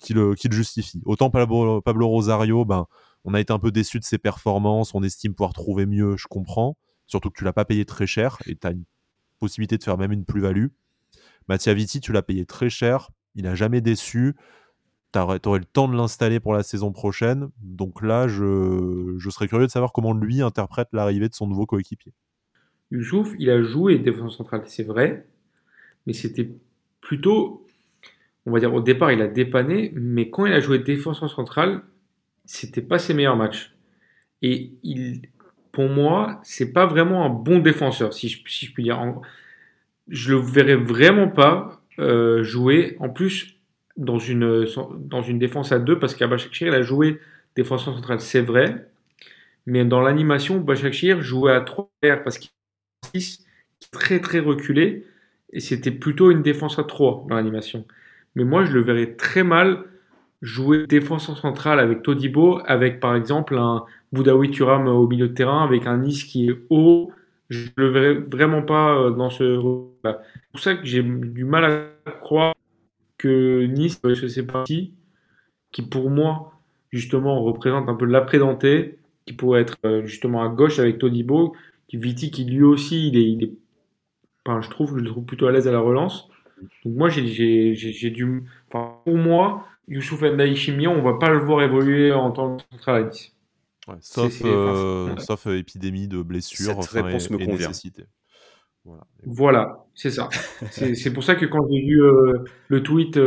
qui 0.00 0.12
le, 0.14 0.34
qui 0.34 0.48
le 0.48 0.54
justifie. 0.54 1.02
Autant 1.04 1.30
Pablo, 1.30 1.80
Pablo 1.82 2.08
Rosario, 2.08 2.64
ben, 2.64 2.86
on 3.24 3.34
a 3.34 3.40
été 3.40 3.52
un 3.52 3.58
peu 3.58 3.72
déçu 3.72 3.98
de 3.98 4.04
ses 4.04 4.18
performances, 4.18 4.94
on 4.94 5.02
estime 5.02 5.34
pouvoir 5.34 5.52
trouver 5.52 5.86
mieux, 5.86 6.16
je 6.16 6.26
comprends. 6.28 6.76
Surtout 7.06 7.30
que 7.30 7.38
tu 7.38 7.44
l'as 7.44 7.52
pas 7.52 7.64
payé 7.64 7.84
très 7.84 8.06
cher 8.06 8.38
et 8.46 8.56
tu 8.56 8.66
as 8.66 8.70
une 8.70 8.84
possibilité 9.44 9.76
de 9.76 9.82
faire 9.82 9.98
même 9.98 10.12
une 10.12 10.24
plus-value. 10.24 10.68
Mattia 11.48 11.74
Vitti, 11.74 12.00
tu 12.00 12.12
l'as 12.12 12.22
payé 12.22 12.46
très 12.46 12.70
cher, 12.70 13.10
il 13.34 13.44
n'a 13.44 13.54
jamais 13.54 13.82
déçu. 13.82 14.34
Tu 15.12 15.18
aurais, 15.18 15.38
le 15.44 15.64
temps 15.64 15.86
de 15.86 15.94
l'installer 15.94 16.40
pour 16.40 16.54
la 16.54 16.62
saison 16.62 16.90
prochaine. 16.92 17.50
Donc 17.60 18.02
là, 18.02 18.26
je, 18.26 19.16
serais 19.30 19.46
curieux 19.46 19.66
de 19.66 19.70
savoir 19.70 19.92
comment 19.92 20.14
lui 20.14 20.40
interprète 20.40 20.88
l'arrivée 20.92 21.28
de 21.28 21.34
son 21.34 21.46
nouveau 21.46 21.66
coéquipier. 21.66 22.12
Youssouf, 22.90 23.34
il 23.38 23.50
a 23.50 23.62
joué 23.62 23.98
défense 23.98 24.38
centrale, 24.38 24.62
c'est 24.66 24.82
vrai, 24.82 25.26
mais 26.06 26.14
c'était 26.14 26.50
plutôt, 27.00 27.66
on 28.46 28.52
va 28.52 28.60
dire, 28.60 28.72
au 28.72 28.80
départ, 28.80 29.12
il 29.12 29.20
a 29.20 29.28
dépanné, 29.28 29.92
mais 29.94 30.30
quand 30.30 30.46
il 30.46 30.52
a 30.52 30.60
joué 30.60 30.78
défense 30.78 31.20
centrale, 31.34 31.82
c'était 32.44 32.82
pas 32.82 32.98
ses 32.98 33.14
meilleurs 33.14 33.36
matchs. 33.36 33.76
Et 34.42 34.72
il, 34.82 35.22
pour 35.74 35.88
moi, 35.88 36.40
c'est 36.44 36.72
pas 36.72 36.86
vraiment 36.86 37.26
un 37.26 37.28
bon 37.28 37.58
défenseur, 37.58 38.14
si 38.14 38.28
je, 38.28 38.42
puis 38.42 38.84
dire. 38.84 39.20
je 40.06 40.32
le 40.32 40.40
verrais 40.40 40.76
vraiment 40.76 41.28
pas 41.28 41.82
euh, 41.98 42.44
jouer. 42.44 42.96
En 43.00 43.08
plus, 43.08 43.56
dans 43.96 44.20
une, 44.20 44.66
dans 44.98 45.22
une 45.22 45.40
défense 45.40 45.72
à 45.72 45.80
deux, 45.80 45.98
parce 45.98 46.14
qu'à 46.14 46.28
Bachakshir, 46.28 46.68
il 46.68 46.74
a 46.74 46.82
joué 46.82 47.20
défenseur 47.56 47.92
central, 47.92 48.20
c'est 48.20 48.40
vrai. 48.40 48.88
Mais 49.66 49.84
dans 49.84 50.00
l'animation, 50.00 50.60
Bachakshir 50.60 51.22
jouait 51.22 51.52
à 51.52 51.60
3 51.60 51.90
parce 52.22 52.38
qu'il 52.38 52.50
est 53.14 53.40
très 53.90 54.20
très 54.20 54.38
reculé. 54.38 55.04
Et 55.52 55.58
c'était 55.58 55.90
plutôt 55.90 56.30
une 56.30 56.42
défense 56.42 56.78
à 56.78 56.84
3 56.84 57.26
dans 57.28 57.34
l'animation. 57.34 57.84
Mais 58.36 58.44
moi, 58.44 58.64
je 58.64 58.72
le 58.72 58.80
verrais 58.80 59.16
très 59.16 59.42
mal 59.42 59.84
jouer 60.44 60.86
défenseur 60.86 61.38
central 61.38 61.80
avec 61.80 62.02
Todibo, 62.02 62.60
avec 62.66 63.00
par 63.00 63.16
exemple 63.16 63.56
un 63.56 63.84
Boudaoui 64.12 64.50
Turam 64.50 64.86
au 64.86 65.08
milieu 65.08 65.28
de 65.28 65.34
terrain, 65.34 65.64
avec 65.64 65.86
un 65.86 65.96
Nice 65.96 66.24
qui 66.24 66.50
est 66.50 66.56
haut. 66.68 67.10
Je 67.48 67.68
le 67.76 67.88
verrais 67.88 68.14
vraiment 68.14 68.62
pas 68.62 68.94
euh, 68.94 69.10
dans 69.10 69.30
ce 69.30 69.58
C'est 70.04 70.12
pour 70.52 70.60
ça 70.60 70.74
que 70.74 70.84
j'ai 70.84 71.02
du 71.02 71.44
mal 71.44 71.64
à 72.04 72.10
croire 72.10 72.54
que 73.16 73.64
Nice, 73.64 73.98
je 74.04 74.26
sais 74.26 74.46
pas 74.46 74.64
qui, 74.64 74.92
qui 75.72 75.80
pour 75.82 76.10
moi, 76.10 76.52
justement, 76.90 77.42
représente 77.42 77.88
un 77.88 77.94
peu 77.94 78.04
l'après-Danté, 78.04 78.98
qui 79.24 79.32
pourrait 79.32 79.62
être 79.62 79.78
euh, 79.86 80.04
justement 80.04 80.42
à 80.42 80.48
gauche 80.48 80.78
avec 80.78 80.98
Todibo, 80.98 81.54
qui 81.88 81.96
Viti, 81.96 82.30
qui 82.30 82.44
lui 82.44 82.62
aussi, 82.62 83.08
il 83.08 83.16
est, 83.16 83.30
il 83.30 83.44
est 83.44 83.52
enfin, 84.46 84.60
je 84.60 84.68
trouve, 84.68 84.98
je 84.98 85.02
le 85.02 85.08
trouve 85.08 85.24
plutôt 85.24 85.46
à 85.46 85.52
l'aise 85.52 85.68
à 85.68 85.72
la 85.72 85.80
relance. 85.80 86.28
Donc 86.84 86.96
moi, 86.96 87.08
j'ai 87.08 88.10
du, 88.10 88.44
enfin, 88.68 88.98
pour 89.04 89.16
moi, 89.16 89.64
Youssouf 89.88 90.22
Ndiaye 90.22 90.56
Chimia, 90.56 90.90
on 90.90 91.02
va 91.02 91.14
pas 91.14 91.30
le 91.30 91.38
voir 91.38 91.62
évoluer 91.62 92.12
en 92.12 92.30
tant 92.30 92.56
que 92.56 92.62
central 92.70 93.02
à 93.02 93.08
10. 93.08 93.34
sauf, 94.00 94.42
euh, 94.44 95.16
sauf 95.18 95.46
euh, 95.46 95.58
épidémie 95.58 96.08
de 96.08 96.22
blessures 96.22 96.82
Cette 96.82 97.04
réponse 97.04 97.30
me 97.30 97.38
convient. 97.38 97.70
Voilà, 98.84 99.06
voilà 99.24 99.84
c'est 99.94 100.10
ça. 100.10 100.28
c'est 100.70 101.12
pour 101.12 101.24
ça 101.24 101.34
que 101.36 101.46
quand 101.46 101.66
j'ai 101.70 101.80
vu 101.80 102.02
euh, 102.02 102.44
le 102.68 102.82
tweet 102.82 103.18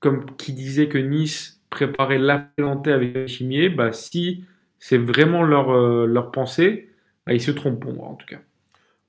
comme 0.00 0.36
qui 0.36 0.52
disait 0.52 0.88
que 0.88 0.98
Nice 0.98 1.62
préparait 1.70 2.18
l'appelante 2.18 2.86
avec 2.86 3.28
Chimier, 3.28 3.70
bah 3.70 3.92
si 3.92 4.44
c'est 4.78 4.98
vraiment 4.98 5.42
leur, 5.42 5.74
leur 6.06 6.30
pensée, 6.32 6.90
bah, 7.26 7.32
ils 7.32 7.40
se 7.40 7.50
trompent 7.50 7.80
pour 7.80 7.94
moi 7.94 8.08
en 8.08 8.14
tout 8.14 8.26
cas. 8.26 8.40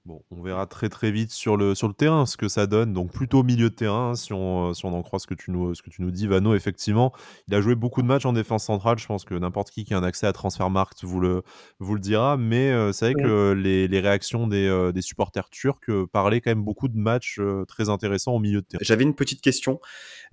Bon, 0.08 0.24
on 0.32 0.42
verra 0.42 0.68
très 0.68 0.88
très 0.88 1.12
vite 1.12 1.32
sur 1.32 1.58
le, 1.58 1.76
sur 1.76 1.90
le 1.90 1.94
terrain 1.94 2.26
ce 2.26 2.38
que 2.38 2.48
ça 2.48 2.66
donne. 2.66 2.93
Donc 2.93 3.12
plutôt 3.12 3.43
milieu 3.43 3.70
de 3.70 3.76
terrain, 3.76 4.15
si 4.15 4.32
on, 4.32 4.70
euh, 4.70 4.74
si 4.74 4.86
on 4.86 4.93
en 4.93 5.04
croit 5.04 5.20
ce 5.20 5.28
que, 5.28 5.34
tu 5.34 5.52
nous, 5.52 5.76
ce 5.76 5.82
que 5.82 5.89
tu 5.89 6.02
nous 6.02 6.12
dis. 6.12 6.28
Vano, 6.28 6.56
effectivement, 6.56 7.12
il 7.50 7.56
a 7.56 7.60
joué 7.60 7.76
beaucoup 7.76 8.02
de 8.02 8.08
matchs 8.08 8.26
en 8.26 8.32
défense 8.32 8.63
centrale. 8.63 8.98
Je 9.00 9.06
pense 9.06 9.26
que 9.26 9.34
n'importe 9.36 9.70
qui 9.70 9.84
qui 9.84 9.93
a 9.93 9.98
un 9.98 10.04
accès 10.04 10.26
à 10.26 10.32
Transfermarkt 10.32 11.04
vous 11.04 11.20
le, 11.20 11.43
vous 11.80 11.93
le 11.93 12.00
dira. 12.00 12.38
Mais 12.38 12.72
euh, 12.72 12.93
c'est 12.93 13.12
vrai 13.12 13.22
que 13.22 13.52
les, 13.52 13.89
les 13.89 14.00
réactions 14.00 14.48
des, 14.48 14.65
euh, 14.65 14.93
des, 14.93 15.02
supporters 15.02 15.50
turcs 15.50 15.91
parlaient 16.13 16.39
quand 16.39 16.52
même 16.52 16.63
beaucoup 16.63 16.88
de 16.88 16.98
matchs 16.98 17.41
très 17.67 17.89
intéressants 17.89 18.32
au 18.32 18.39
milieu 18.39 18.62
de 18.62 18.65
terrain. 18.65 18.80
J'avais 18.82 19.04
une 19.04 19.15
petite 19.15 19.41
question, 19.41 19.82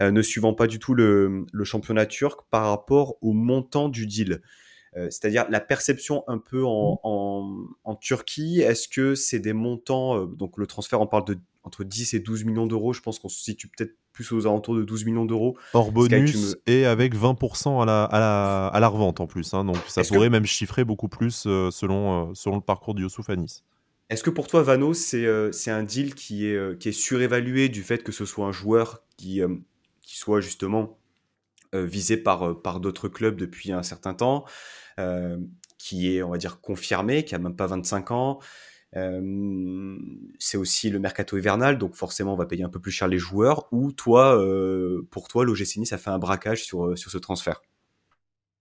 ne 0.01 0.23
suivant 0.23 0.55
pas 0.55 0.69
du 0.69 0.79
tout 0.79 0.95
le, 0.95 1.47
le 1.53 1.65
championnat 1.65 2.07
turc, 2.07 2.43
par 2.53 2.69
rapport 2.69 3.17
au 3.23 3.33
montant 3.33 3.89
du 3.89 4.07
deal. 4.07 4.41
Euh, 4.97 5.11
c'est-à-dire 5.11 5.47
la 5.51 5.61
perception 5.61 6.23
un 6.29 6.39
peu 6.39 6.65
en, 6.65 7.01
mmh. 7.03 7.75
en, 7.85 7.97
Turquie. 7.97 8.61
Est-ce 8.61 8.87
que 8.87 9.17
c'est 9.17 9.41
des 9.41 9.53
montants, 9.53 10.17
euh, 10.17 10.27
donc 10.27 10.57
le 10.57 10.67
transfert, 10.67 11.01
on 11.01 11.07
parle 11.07 11.25
de 11.25 11.39
entre 11.65 11.83
10 11.83 12.13
et 12.13 12.21
12 12.21 12.45
millions 12.45 12.67
d'euros, 12.67 12.93
je 12.93 13.01
pense 13.01 13.19
qu'on 13.19 13.31
se 13.31 13.43
situe 13.43 13.69
peut-être 13.69 13.97
plus 14.13 14.31
aux 14.33 14.47
alentours 14.47 14.77
de 14.77 14.85
12 14.85 15.07
millions 15.07 15.25
d'euros. 15.25 15.57
Hors 15.73 15.93
bonus 15.93 16.57
et 16.67 16.85
avec 16.85 17.17
20% 17.17 17.83
à 17.83 17.87
la, 17.87 18.05
à, 18.05 18.21
la, 18.21 18.67
à 18.67 18.81
la, 18.81 18.89
revente 18.89 19.21
en 19.21 19.27
plus. 19.27 19.55
Hein, 19.55 19.65
donc 19.65 19.79
ça 19.89 20.03
pourrait 20.03 20.29
même 20.29 20.45
chiffrer 20.45 20.85
beaucoup 20.85 21.09
plus 21.09 21.45
euh, 21.47 21.71
selon, 21.71 22.35
selon 22.35 22.57
le 22.57 22.61
parcours 22.61 22.95
de 22.95 23.01
Youssouf 23.01 23.31
Anis. 23.31 23.65
Est-ce 24.11 24.23
que 24.23 24.29
pour 24.29 24.47
toi, 24.47 24.63
Vano, 24.63 24.93
c'est 24.93 25.27
un 25.27 25.83
deal 25.83 26.15
qui 26.15 26.47
est, 26.47 26.79
qui 26.79 26.91
est 26.91 26.93
surévalué 26.93 27.71
du 27.71 27.83
fait 27.83 28.03
que 28.05 28.13
ce 28.13 28.27
soit 28.27 28.47
un 28.47 28.53
joueur 28.53 29.03
qui, 29.17 29.41
qui 30.03 30.19
soit 30.19 30.43
justement 30.43 30.99
visé 31.73 32.19
par, 32.19 32.61
par 32.61 32.79
d'autres 32.79 33.09
clubs 33.09 33.37
depuis 33.37 33.73
un 33.73 33.83
certain 33.83 34.13
temps? 34.13 34.45
Qui 35.79 36.17
est, 36.17 36.23
on 36.23 36.31
va 36.31 36.39
dire, 36.39 36.61
confirmé, 36.61 37.25
qui 37.25 37.35
a 37.35 37.39
même 37.39 37.57
pas 37.57 37.67
25 37.67 38.11
ans. 38.11 38.41
Euh, 38.97 39.99
c'est 40.39 40.57
aussi 40.57 40.89
le 40.89 40.99
mercato 40.99 41.37
hivernal, 41.37 41.79
donc 41.79 41.95
forcément 41.95 42.35
on 42.35 42.37
va 42.37 42.47
payer 42.47 42.63
un 42.63 42.69
peu 42.69 42.81
plus 42.81 42.93
cher 42.93 43.09
les 43.09 43.19
joueurs. 43.19 43.67
Ou 43.73 43.93
toi, 43.93 44.41
euh, 44.41 45.07
pour 45.11 45.29
toi, 45.29 45.45
l'OGC 45.45 45.77
Nice 45.79 45.93
a 45.93 45.99
fait 45.99 46.11
un 46.11 46.19
braquage 46.19 46.65
sur, 46.65 46.97
sur 46.97 47.11
ce 47.11 47.19
transfert? 47.19 47.63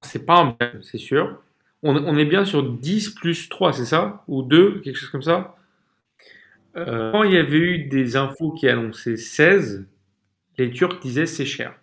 C'est 0.01 0.25
pas 0.25 0.39
un 0.39 0.81
c'est 0.81 0.97
sûr. 0.97 1.41
On, 1.81 1.95
on, 1.95 2.17
est 2.17 2.25
bien 2.25 2.45
sur 2.45 2.63
10 2.63 3.11
plus 3.11 3.49
3, 3.49 3.73
c'est 3.73 3.85
ça? 3.85 4.23
Ou 4.27 4.41
2, 4.41 4.81
quelque 4.81 4.97
chose 4.97 5.09
comme 5.09 5.21
ça? 5.21 5.55
Quand 6.75 7.21
il 7.21 7.33
y 7.33 7.37
avait 7.37 7.57
eu 7.57 7.83
des 7.85 8.15
infos 8.15 8.51
qui 8.51 8.67
annonçaient 8.67 9.15
16, 9.15 9.85
les 10.57 10.71
Turcs 10.71 10.99
disaient 11.01 11.27
c'est 11.27 11.45
cher. 11.45 11.79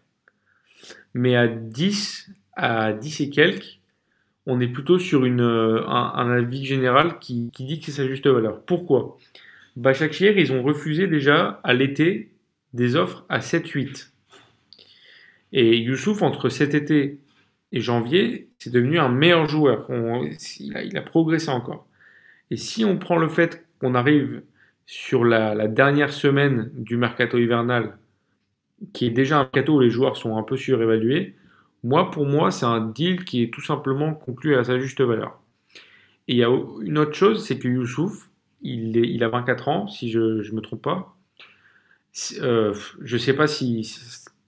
Mais 1.15 1.37
à 1.37 1.47
10, 1.47 2.31
à 2.57 2.93
10 2.93 3.21
et 3.21 3.31
quelques, 3.31 3.80
on 4.47 4.61
est 4.61 4.69
plutôt 4.69 4.99
sur 4.99 5.25
euh, 5.25 5.85
un, 5.87 6.31
avis 6.31 6.65
général 6.65 7.19
qui, 7.19 7.51
dit 7.59 7.79
que 7.79 7.87
c'est 7.87 7.93
sa 7.93 8.07
juste 8.07 8.27
valeur. 8.27 8.63
Pourquoi? 8.63 9.19
Bachakshir, 9.77 10.39
ils 10.39 10.53
ont 10.53 10.63
refusé 10.63 11.07
déjà 11.07 11.61
à 11.63 11.73
l'été 11.75 12.31
des 12.73 12.97
offres 12.97 13.25
à 13.29 13.41
7-8. 13.41 14.11
Et 15.53 15.79
Youssouf, 15.79 16.23
entre 16.23 16.49
cet 16.49 16.75
été 16.75 17.19
et 17.73 17.81
janvier, 17.81 18.49
c'est 18.59 18.73
devenu 18.73 18.99
un 18.99 19.09
meilleur 19.09 19.49
joueur. 19.49 19.89
il, 19.91 20.97
a, 20.97 21.03
progressé 21.03 21.51
encore. 21.51 21.87
Et 22.51 22.57
si 22.57 22.85
on 22.85 22.99
prend 22.99 23.17
le 23.17 23.29
fait 23.29 23.65
qu'on 23.79 23.95
arrive 23.95 24.43
sur 24.87 25.25
la, 25.25 25.55
la, 25.55 25.69
dernière 25.69 26.13
semaine 26.13 26.71
du 26.75 26.97
mercato 26.97 27.39
hivernal, 27.39 27.97
qui 28.93 29.07
est 29.07 29.11
déjà 29.11 29.39
un 29.39 29.43
mercato 29.43 29.77
où 29.77 29.81
les 29.81 29.91
joueurs 29.91 30.17
sont 30.17 30.37
un 30.37 30.43
peu 30.43 30.57
surévalués, 30.57 31.35
moi, 31.83 32.11
pour 32.11 32.27
moi, 32.27 32.51
c'est 32.51 32.67
un 32.67 32.81
deal 32.81 33.25
qui 33.25 33.43
est 33.43 33.53
tout 33.53 33.63
simplement 33.63 34.15
conclu 34.15 34.57
à 34.57 34.65
sa 34.65 34.79
juste 34.79 35.01
valeur. 35.01 35.41
Et 36.29 36.35
il 36.35 36.39
y 36.39 36.45
a 36.45 36.51
une 36.83 36.99
autre 36.99 37.15
chose, 37.15 37.45
c'est 37.45 37.59
que 37.59 37.69
Youssouf, 37.69 38.31
il, 38.63 38.97
est, 38.99 39.09
il 39.09 39.25
a 39.25 39.29
24 39.29 39.69
ans, 39.69 39.89
si 39.89 40.11
je 40.11 40.21
ne 40.21 40.55
me 40.55 40.61
trompe 40.61 40.83
pas. 40.83 41.17
Euh, 42.41 42.75
je 43.01 43.17
ne 43.17 43.21
sais 43.21 43.35
pas 43.35 43.47
si, 43.47 43.89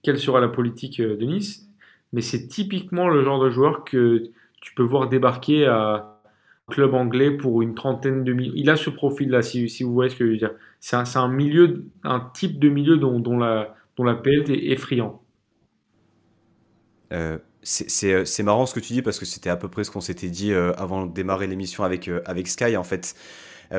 quelle 0.03 0.19
sera 0.19 0.39
la 0.39 0.49
politique 0.49 0.99
euh, 0.99 1.17
de 1.17 1.25
Nice, 1.25 1.67
mais 2.11 2.21
c'est 2.21 2.47
typiquement 2.47 3.09
le 3.09 3.23
genre 3.23 3.43
de 3.43 3.49
joueur 3.49 3.83
que 3.83 4.23
tu 4.61 4.73
peux 4.75 4.83
voir 4.83 5.09
débarquer 5.09 5.65
à 5.65 6.19
un 6.67 6.71
club 6.71 6.93
anglais 6.93 7.31
pour 7.31 7.61
une 7.61 7.73
trentaine 7.73 8.23
de 8.23 8.33
millions. 8.33 8.53
Il 8.55 8.69
a 8.69 8.75
ce 8.75 8.89
profil-là, 8.89 9.41
si, 9.41 9.83
vous 9.83 9.93
voyez 9.93 10.09
ce 10.09 10.15
que 10.15 10.25
je 10.25 10.31
veux 10.31 10.37
dire. 10.37 10.51
C'est 10.79 10.95
un, 10.95 11.03
un, 12.03 12.31
type 12.33 12.59
de 12.59 12.69
milieu 12.69 12.97
dont, 12.97 13.37
la, 13.37 13.75
dont 13.97 14.07
est 14.07 14.71
effrayant. 14.71 15.22
Euh, 17.13 17.37
euh, 18.03 18.25
c'est 18.25 18.43
marrant 18.43 18.65
ce 18.65 18.73
que 18.73 18.79
tu 18.79 18.93
dis 18.93 19.01
parce 19.01 19.19
que 19.19 19.25
c'était 19.25 19.49
à 19.49 19.55
peu 19.55 19.69
près 19.69 19.83
ce 19.83 19.91
qu'on 19.91 20.01
s'était 20.01 20.29
dit 20.29 20.51
euh, 20.51 20.73
avant 20.77 21.05
de 21.05 21.13
démarrer 21.13 21.47
l'émission 21.47 21.83
avec, 21.83 22.09
avec 22.25 22.47
Sky. 22.47 22.75
En 22.75 22.83
fait, 22.83 23.15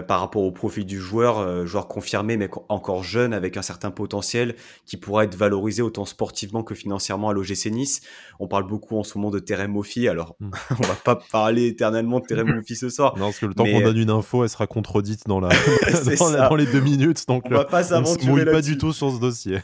par 0.09 0.18
rapport 0.18 0.42
au 0.42 0.51
profil 0.51 0.87
du 0.87 0.99
joueur, 0.99 1.66
joueur 1.66 1.87
confirmé 1.87 2.37
mais 2.37 2.51
encore 2.68 3.05
jeune 3.05 3.33
avec 3.33 3.57
un 3.57 3.62
certain 3.62 3.92
potentiel 3.92 4.57
qui 4.87 4.97
pourra 4.97 5.23
être 5.23 5.37
valorisé 5.37 5.83
autant 5.83 6.05
sportivement 6.05 6.64
que 6.64 6.75
financièrement 6.75 7.29
à 7.29 7.33
l'OGC 7.33 7.66
Nice. 7.66 8.01
On 8.40 8.49
parle 8.49 8.66
beaucoup 8.66 8.99
en 8.99 9.05
ce 9.05 9.16
moment 9.16 9.31
de 9.31 9.38
Terem 9.38 9.70
Moffi, 9.70 10.09
alors 10.09 10.35
mmh. 10.40 10.51
on 10.70 10.83
va 10.83 10.94
pas 10.94 11.16
parler 11.31 11.66
éternellement 11.66 12.18
de 12.18 12.25
Terem 12.25 12.57
Moffi 12.57 12.75
ce 12.75 12.88
soir. 12.88 13.14
Non, 13.18 13.27
parce 13.27 13.38
que 13.38 13.47
le 13.47 13.55
temps 13.55 13.64
qu'on 13.64 13.83
donne 13.83 13.99
une 13.99 14.11
info, 14.11 14.42
elle 14.42 14.51
sera 14.51 14.66
contredite 14.66 15.29
dans, 15.29 15.38
la... 15.38 15.51
dans, 16.49 16.57
les 16.57 16.66
deux 16.66 16.81
minutes, 16.81 17.29
donc 17.29 17.44
on 17.47 17.55
va 17.55 17.64
pas 17.64 17.85
s'aventurer 17.85 18.47
pas 18.47 18.62
du 18.62 18.79
tout 18.79 18.92
sur 18.92 19.12
ce 19.12 19.20
dossier. 19.20 19.61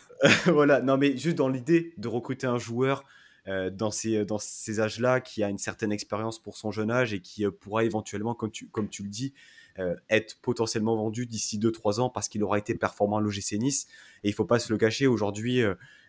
voilà, 0.47 0.81
non 0.81 0.97
mais 0.97 1.17
juste 1.17 1.39
dans 1.39 1.49
l'idée 1.49 1.95
de 1.99 2.07
recruter 2.07 2.47
un 2.47 2.59
joueur 2.59 3.03
euh, 3.49 3.71
dans 3.71 3.91
ces, 3.91 4.25
dans 4.25 4.39
ces 4.39 4.81
âges-là, 4.81 5.21
qui 5.21 5.43
a 5.43 5.49
une 5.49 5.59
certaine 5.59 5.93
expérience 5.93 6.39
pour 6.39 6.57
son 6.57 6.71
jeune 6.71 6.91
âge 6.91 7.13
et 7.15 7.21
qui 7.21 7.45
euh, 7.45 7.51
pourra 7.51 7.85
éventuellement, 7.85 8.35
comme 8.35 8.51
tu, 8.51 8.69
comme 8.69 8.89
tu 8.89 9.03
le 9.03 9.09
dis, 9.09 9.33
être 10.11 10.39
potentiellement 10.43 10.95
vendu 10.95 11.25
d'ici 11.25 11.59
2-3 11.59 12.01
ans 12.01 12.11
parce 12.11 12.29
qu'il 12.29 12.45
aura 12.45 12.59
été 12.59 12.75
performant 12.75 13.17
à 13.17 13.21
l'OGC 13.23 13.53
Nice. 13.53 13.87
Et 14.25 14.29
il 14.29 14.35
faut 14.35 14.45
pas 14.45 14.59
se 14.59 14.71
le 14.71 14.79
cacher, 14.79 15.07
aujourd'hui, 15.07 15.63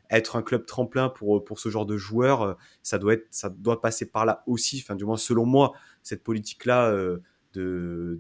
être 0.10 0.36
un 0.36 0.41
club 0.41 0.65
tremplin 0.65 1.08
pour, 1.08 1.41
pour 1.46 1.58
ce 1.58 1.70
genre 1.70 1.86
de 1.86 1.96
joueurs, 1.96 2.58
ça 2.84 2.98
doit, 2.98 3.13
être, 3.13 3.28
ça 3.30 3.50
doit 3.50 3.80
passer 3.80 4.06
par 4.06 4.26
là 4.26 4.44
aussi, 4.46 4.84
enfin, 4.84 4.96
du 4.98 5.06
moins 5.06 5.15
selon 5.15 5.46
moi, 5.46 5.72
cette 6.04 6.22
politique-là 6.22 6.94
de, 7.54 8.20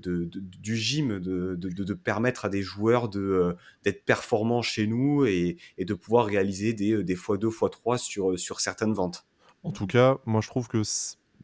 du 0.61 0.75
gym, 0.75 1.19
de, 1.19 1.93
permettre 1.93 2.45
à 2.45 2.49
des 2.49 2.61
joueurs 2.61 3.09
de, 3.09 3.55
d'être 3.83 4.05
performants 4.05 4.61
chez 4.61 4.87
nous 4.87 5.25
et, 5.25 5.57
de 5.79 5.93
pouvoir 5.93 6.25
réaliser 6.25 6.73
des, 6.73 7.03
des 7.03 7.15
x2, 7.15 7.49
x3 7.49 7.97
sur, 7.97 8.39
sur 8.39 8.59
certaines 8.59 8.93
ventes. 8.93 9.25
En 9.63 9.71
tout 9.71 9.87
cas, 9.87 10.17
moi 10.25 10.41
je 10.41 10.47
trouve 10.47 10.67
que 10.67 10.81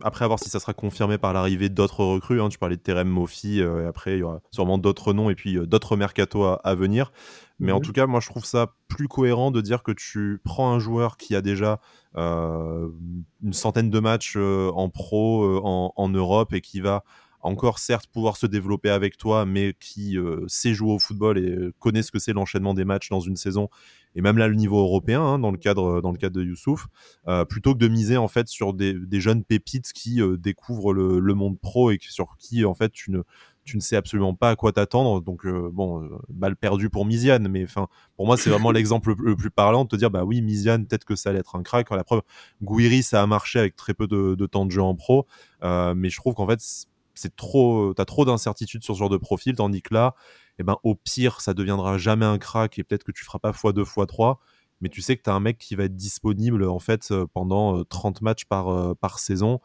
après 0.02 0.26
avoir 0.26 0.40
si 0.40 0.50
ça 0.50 0.60
sera 0.60 0.74
confirmé 0.74 1.18
par 1.18 1.34
l'arrivée 1.34 1.70
d'autres 1.70 2.04
recrues, 2.04 2.42
hein, 2.42 2.50
tu 2.50 2.58
parlais 2.58 2.76
de 2.76 2.82
Terem 2.82 3.08
Mofi, 3.08 3.62
euh, 3.62 3.84
et 3.84 3.88
après 3.88 4.18
il 4.18 4.20
y 4.20 4.24
aura 4.24 4.42
sûrement 4.52 4.78
d'autres 4.78 5.14
noms 5.14 5.30
et 5.30 5.36
puis 5.36 5.58
euh, 5.58 5.66
d'autres 5.66 5.96
mercato 5.96 6.44
à, 6.44 6.76
venir. 6.76 7.12
Mais 7.60 7.72
en 7.72 7.80
tout 7.80 7.92
cas, 7.92 8.06
moi 8.06 8.20
je 8.20 8.28
trouve 8.28 8.46
ça 8.46 8.76
plus 8.88 9.08
cohérent 9.08 9.50
de 9.50 9.62
dire 9.62 9.82
que 9.82 9.92
tu 9.92 10.40
prends 10.44 10.72
un 10.72 10.80
joueur 10.80 11.18
qui 11.18 11.36
a 11.36 11.42
déjà 11.42 11.80
euh, 12.16 12.88
une 13.44 13.54
centaine 13.54 13.90
de 13.90 14.00
matchs 14.00 14.36
en 14.38 14.90
pro 14.90 15.60
en, 15.64 15.92
en, 15.96 16.10
Europe 16.10 16.54
et 16.54 16.62
qui 16.62 16.82
va 16.82 17.04
encore 17.42 17.80
certes 17.80 18.08
pouvoir 18.08 18.38
se 18.38 18.46
développer 18.48 18.90
avec 18.90 19.18
toi, 19.18 19.46
mais 19.46 19.76
qui 19.80 20.18
euh, 20.18 20.44
sait 20.48 20.74
jouer 20.74 20.92
au 20.92 21.00
football 21.00 21.38
et 21.38 21.50
euh, 21.50 21.74
connaît 21.80 22.04
ce 22.04 22.12
que 22.12 22.20
c'est 22.20 22.34
l'enchaînement 22.34 22.74
des 22.74 22.86
matchs 22.86 23.10
dans 23.10 23.20
une 23.20 23.36
saison, 23.36 23.70
et 24.16 24.22
même 24.22 24.38
là 24.38 24.48
le 24.48 24.56
niveau 24.56 24.80
européen 24.80 25.22
hein, 25.22 25.40
dans 25.40 25.52
le 25.52 25.58
cadre 25.58 26.02
dans 26.02 26.12
le 26.12 26.18
cadre 26.18 26.36
de 26.36 26.44
Youssouf, 26.44 26.88
euh, 27.28 27.46
plutôt 27.46 27.74
que 27.74 27.80
de 27.80 27.88
miser 27.88 28.18
en 28.18 28.28
fait 28.28 28.48
sur 28.48 28.74
des, 28.74 28.96
jeunes 29.14 29.44
pépites 29.44 29.94
qui 29.94 30.20
découvrent 30.38 30.94
le, 30.94 31.34
monde 31.34 31.60
pro 31.60 31.92
et 31.92 32.00
sur 32.02 32.36
qui 32.38 32.66
en 32.66 32.74
fait 32.74 32.92
tu 32.92 33.12
ne 33.12 33.22
tu 33.64 33.76
ne 33.76 33.82
sais 33.82 33.98
absolument 33.98 34.34
pas 34.34 34.52
à 34.52 34.56
quoi 34.56 34.72
t'attendre. 34.72 35.20
Donc, 35.22 35.46
bon, 35.46 36.10
balle 36.30 36.56
perdue 36.56 36.90
pour 36.90 37.06
Misiane. 37.06 37.50
Mais 37.50 37.66
enfin, 37.66 37.90
pour 38.16 38.26
moi, 38.26 38.38
c'est 38.38 38.50
vraiment 38.50 38.72
l'exemple 38.72 39.14
le, 39.20 39.36
plus 39.36 39.52
parlant 39.52 39.84
de 39.84 39.90
te 39.90 39.98
dire, 39.98 40.10
bah 40.10 40.24
oui, 40.24 40.42
Misiane, 40.42 40.88
peut-être 40.88 41.04
que 41.04 41.18
ça 41.18 41.32
allait 41.32 41.40
être 41.40 41.58
un 41.58 41.64
crack. 41.64 41.92
La 41.92 42.06
preuve, 42.06 42.22
Gouiri, 42.62 43.04
ça 43.04 43.22
a 43.22 43.28
marché 43.28 43.60
avec 43.60 43.76
très 43.76 43.94
peu 43.94 44.08
de, 44.08 44.36
de 44.36 44.46
temps 44.46 44.66
de 44.66 44.72
jeu 44.72 44.82
en 44.82 44.96
pro. 44.96 45.28
mais 45.62 46.10
je 46.10 46.16
trouve 46.16 46.34
qu'en 46.34 46.48
fait, 46.48 46.62
c'est 47.20 47.36
trop, 47.36 47.94
t'as 47.94 48.06
trop 48.06 48.26
d'incertitudes 48.26 48.84
sur 48.84 48.96
ce 48.96 49.00
genre 49.00 49.10
de 49.10 49.18
profil, 49.18 49.56
tandis 49.56 49.82
que 49.82 49.94
là, 49.94 50.16
eh 50.60 50.64
ben, 50.64 50.78
au 50.84 50.96
pire, 50.96 51.42
ça 51.42 51.54
deviendra 51.54 51.98
jamais 51.98 52.26
un 52.26 52.38
crack 52.38 52.80
et 52.80 52.84
peut-être 52.84 53.04
que 53.04 53.12
tu 53.12 53.24
feras 53.24 53.40
pas 53.40 53.52
x2, 53.52 53.84
x3, 53.84 54.38
mais 54.82 54.90
tu 54.90 55.02
sais 55.02 55.18
que 55.18 55.24
tu 55.24 55.30
as 55.30 55.34
un 55.34 55.40
mec 55.40 55.58
qui 55.58 55.76
va 55.76 55.86
être 55.86 55.96
disponible 55.96 56.64
en 56.64 56.80
fait 56.80 57.10
euh, 57.12 57.26
pendant 57.34 57.84
30 57.84 58.18
euh, 58.18 58.20
matchs 58.22 58.46
par, 58.46 58.70
euh, 58.70 58.94
par 58.94 59.20
saison. 59.20 59.60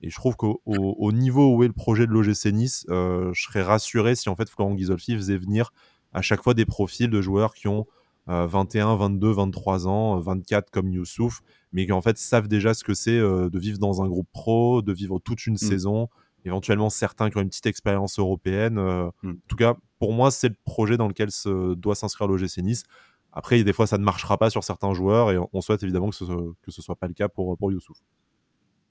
Et 0.00 0.10
je 0.10 0.14
trouve 0.14 0.36
qu'au 0.36 0.62
au, 0.64 1.12
niveau 1.12 1.56
où 1.56 1.64
est 1.64 1.66
le 1.66 1.72
projet 1.72 2.06
de 2.06 2.12
l'OGC 2.12 2.52
Nice, 2.52 2.86
je 2.88 3.32
serais 3.34 3.62
rassuré 3.62 4.14
si 4.14 4.28
en 4.28 4.36
fait 4.36 4.48
Florent 4.48 4.74
Ghisolfi 4.74 5.16
faisait 5.16 5.36
venir 5.36 5.72
à 6.12 6.22
chaque 6.22 6.40
fois 6.40 6.54
des 6.54 6.64
profils 6.64 7.10
de 7.10 7.20
joueurs 7.20 7.52
qui 7.52 7.66
ont 7.66 7.84
21, 8.28 8.94
22, 8.94 9.32
23 9.32 9.88
ans, 9.88 10.20
24 10.20 10.70
comme 10.70 10.92
Youssouf, 10.92 11.40
mais 11.72 11.84
qui 11.84 11.90
en 11.90 12.00
fait 12.00 12.16
savent 12.16 12.46
déjà 12.46 12.74
ce 12.74 12.84
que 12.84 12.94
c'est 12.94 13.18
de 13.18 13.58
vivre 13.58 13.80
dans 13.80 14.00
un 14.00 14.06
groupe 14.06 14.28
pro, 14.30 14.82
de 14.82 14.92
vivre 14.92 15.18
toute 15.18 15.46
une 15.46 15.54
mmh. 15.54 15.56
saison, 15.56 16.08
éventuellement 16.44 16.90
certains 16.90 17.30
qui 17.30 17.36
ont 17.36 17.40
une 17.40 17.48
petite 17.48 17.66
expérience 17.66 18.18
européenne. 18.18 18.78
Euh, 18.78 19.10
hmm. 19.22 19.30
En 19.30 19.48
tout 19.48 19.56
cas, 19.56 19.76
pour 19.98 20.12
moi, 20.12 20.30
c'est 20.30 20.48
le 20.48 20.56
projet 20.64 20.96
dans 20.96 21.08
lequel 21.08 21.30
se, 21.30 21.74
doit 21.74 21.94
s'inscrire 21.94 22.28
l'OGC 22.28 22.58
Nice. 22.58 22.84
Après, 23.32 23.62
des 23.62 23.72
fois, 23.72 23.86
ça 23.86 23.98
ne 23.98 24.04
marchera 24.04 24.38
pas 24.38 24.50
sur 24.50 24.64
certains 24.64 24.94
joueurs 24.94 25.30
et 25.30 25.38
on 25.52 25.60
souhaite 25.60 25.82
évidemment 25.82 26.10
que 26.10 26.16
ce 26.16 26.24
ne 26.24 26.52
que 26.62 26.70
soit 26.70 26.96
pas 26.96 27.06
le 27.08 27.14
cas 27.14 27.28
pour, 27.28 27.56
pour 27.58 27.70
Youssouf. 27.70 27.98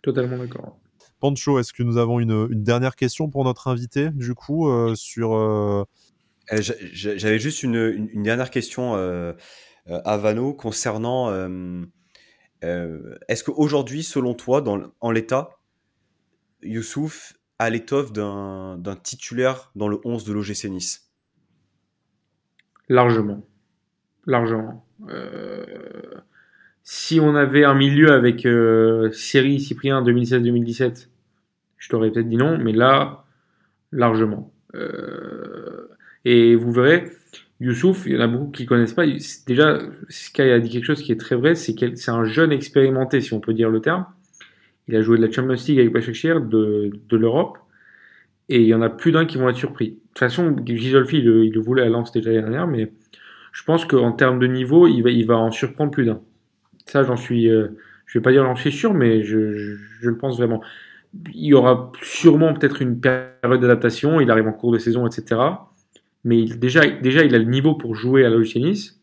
Totalement 0.04 0.38
d'accord. 0.38 0.78
Pancho, 1.20 1.58
est-ce 1.60 1.74
que 1.74 1.82
nous 1.82 1.98
avons 1.98 2.20
une, 2.20 2.48
une, 2.52 2.64
dernière 2.64 2.96
question 2.96 3.30
pour 3.30 3.44
notre 3.44 3.68
invité, 3.68 4.10
du 4.12 4.36
coup, 4.36 4.70
euh, 4.70 4.94
sur... 4.94 5.34
Euh, 5.34 5.84
j'avais 6.52 7.40
juste 7.40 7.64
une, 7.64 8.10
une, 8.14 8.24
dernière 8.24 8.52
question 8.52 8.94
à 9.88 10.18
Vano 10.18 10.54
concernant... 10.54 11.34
est-ce 12.62 13.44
qu'aujourd'hui, 13.44 14.04
selon 14.04 14.36
toi, 14.36 14.62
dans, 14.62 14.80
en 15.02 15.12
l'état, 15.12 15.58
Youssouf 16.62 17.37
à 17.60 17.70
l'étoffe 17.70 18.14
d'un 18.14 18.96
titulaire 19.02 19.72
dans 19.76 19.88
le 19.88 20.00
11 20.04 20.26
de 20.26 20.34
l'OGC 20.34 20.66
Nice 20.66 21.10
Largement. 22.90 23.46
Largement. 24.26 24.86
Euh, 25.10 25.66
si 26.84 27.20
on 27.20 27.36
avait 27.36 27.66
un 27.66 27.74
milieu 27.74 28.12
avec 28.12 28.46
euh, 28.46 29.12
Série 29.12 29.60
Cyprien 29.60 30.02
2016-2017, 30.04 31.08
je 31.78 31.90
t'aurais 31.90 32.12
peut-être 32.12 32.30
dit 32.30 32.38
non, 32.38 32.58
mais 32.58 32.72
là, 32.72 33.26
largement. 33.92 34.54
Euh, 34.76 35.88
et 36.24 36.56
vous 36.56 36.72
verrez, 36.72 37.12
Youssouf, 37.60 38.06
il 38.06 38.14
y 38.14 38.18
en 38.18 38.22
a 38.22 38.28
beaucoup 38.28 38.52
qui 38.52 38.64
ne 38.64 38.68
connaissent 38.68 38.94
pas. 38.94 39.06
Déjà, 39.48 39.80
Sky 40.10 40.44
a 40.44 40.60
dit 40.60 40.70
quelque 40.70 40.86
chose 40.86 41.02
qui 41.02 41.12
est 41.12 41.20
très 41.20 41.36
vrai, 41.36 41.56
c'est 41.56 42.10
un 42.10 42.26
jeune 42.26 42.52
expérimenté, 42.52 43.22
si 43.22 43.34
on 43.34 43.40
peut 43.40 43.54
dire 43.54 43.70
le 43.70 43.82
terme. 43.82 44.06
Il 44.88 44.96
a 44.96 45.02
joué 45.02 45.18
de 45.18 45.26
la 45.26 45.32
Champions 45.32 45.56
League 45.68 45.80
avec 45.80 45.92
Başakşehir 45.92 46.42
de, 46.42 46.92
de 47.10 47.18
l'Europe. 47.18 47.58
Et 48.50 48.62
il 48.62 48.68
y 48.68 48.74
en 48.74 48.82
a 48.82 48.90
plus 48.90 49.12
d'un 49.12 49.26
qui 49.26 49.38
vont 49.38 49.50
être 49.50 49.58
surpris. 49.58 49.90
De 49.90 49.96
toute 49.96 50.20
façon, 50.20 50.56
Gisolfi, 50.66 51.18
il, 51.18 51.52
le 51.52 51.60
voulait 51.60 51.84
à 51.84 51.90
Lens 51.90 52.12
déjà 52.12 52.32
l'année 52.32 52.42
dernière, 52.44 52.68
mais 52.68 52.94
je 53.52 53.64
pense 53.64 53.86
qu'en 53.86 54.14
termes 54.14 54.40
de 54.40 54.48
niveau, 54.48 54.88
il 54.88 55.02
va, 55.02 55.10
il 55.10 55.26
va 55.26 55.38
en 55.38 55.52
surprendre 55.52 55.92
plus 55.92 56.06
d'un. 56.06 56.22
Ça, 56.86 57.04
j'en 57.04 57.18
suis, 57.18 57.50
euh, 57.50 57.68
je 58.06 58.20
vais 58.20 58.24
pas 58.24 58.32
dire 58.32 58.46
j'en 58.46 58.56
suis 58.56 58.72
sûr, 58.72 58.94
mais 58.94 59.24
je, 59.24 59.54
je, 59.54 60.10
le 60.10 60.18
pense 60.18 60.38
vraiment. 60.38 60.62
Il 61.34 61.48
y 61.48 61.54
aura 61.54 61.92
sûrement 62.02 62.54
peut-être 62.54 62.82
une 62.82 63.00
période 63.02 63.60
d'adaptation, 63.60 64.22
il 64.22 64.32
arrive 64.32 64.48
en 64.48 64.54
cours 64.54 64.72
de 64.72 64.78
saison, 64.78 65.06
etc. 65.06 65.42
Mais 66.24 66.40
il, 66.40 66.60
déjà, 66.60 66.88
déjà, 66.88 67.24
il 67.24 67.36
a 67.36 67.40
le 67.40 67.46
niveau 67.46 67.76
pour 67.76 67.96
jouer 67.96 68.24
à 68.24 68.30
l'OGC 68.30 68.56
Nice, 68.58 69.02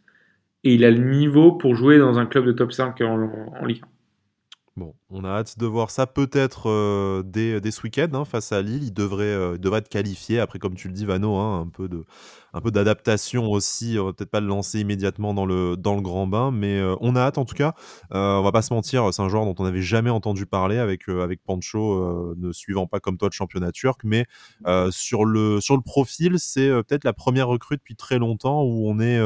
et 0.63 0.75
il 0.75 0.85
a 0.85 0.91
le 0.91 0.99
niveau 0.99 1.53
pour 1.53 1.75
jouer 1.75 1.99
dans 1.99 2.19
un 2.19 2.25
club 2.25 2.47
de 2.47 2.53
top 2.53 2.73
5 2.73 2.99
en, 3.03 3.31
en 3.61 3.67
Ligue 3.67 3.83
1. 3.83 3.94
Bon, 4.77 4.93
on 5.09 5.23
a 5.23 5.29
hâte 5.29 5.57
de 5.57 5.67
voir 5.67 5.93
ça 5.93 6.05
peut-être 6.09 6.69
euh, 6.69 7.23
dès, 7.25 7.71
ce 7.71 7.81
week-end 7.83 8.09
hein, 8.13 8.25
face 8.25 8.51
à 8.51 8.61
Lille. 8.61 8.83
Il 8.83 8.93
devrait, 8.93 9.23
euh, 9.23 9.57
être 9.73 9.89
qualifié. 9.89 10.41
Après, 10.41 10.59
comme 10.59 10.75
tu 10.75 10.89
le 10.89 10.95
dis, 10.95 11.05
Vano, 11.05 11.37
hein, 11.37 11.71
un 12.53 12.61
peu 12.61 12.71
d'adaptation 12.73 13.53
aussi. 13.53 13.97
On 14.01 14.07
va 14.07 14.13
peut-être 14.13 14.33
pas 14.33 14.41
le 14.41 14.49
lancer 14.49 14.81
immédiatement 14.81 15.33
dans 15.33 15.47
le, 15.47 15.77
grand 15.77 16.27
bain, 16.27 16.51
mais 16.51 16.81
euh, 16.81 16.97
on 17.01 17.15
a 17.15 17.21
hâte 17.21 17.39
en 17.39 17.45
tout 17.45 17.55
cas. 17.55 17.75
on 18.11 18.43
va 18.43 18.51
pas 18.51 18.63
se 18.63 18.75
mentir, 18.75 19.15
c'est 19.15 19.23
un 19.23 19.29
joueur 19.29 19.45
dont 19.45 19.55
on 19.61 19.65
n'avait 19.65 19.81
jamais 19.81 20.11
entendu 20.11 20.45
parler 20.45 20.79
avec, 20.79 21.09
avec 21.09 21.45
Pancho, 21.45 22.35
ne 22.35 22.51
suivant 22.51 22.89
pas 22.89 22.99
comme 22.99 23.17
toi 23.17 23.29
le 23.29 23.35
championnat 23.35 23.71
turc, 23.71 24.01
mais 24.03 24.27
sur, 24.91 25.25
le, 25.25 25.61
sur 25.61 25.77
le 25.77 25.83
profil, 25.83 26.41
c'est 26.41 26.69
peut-être 26.83 27.05
la 27.05 27.13
première 27.13 27.47
recrue 27.47 27.77
depuis 27.77 27.95
très 27.95 28.19
longtemps 28.19 28.65
où 28.65 28.89
on 28.91 28.99
est 28.99 29.21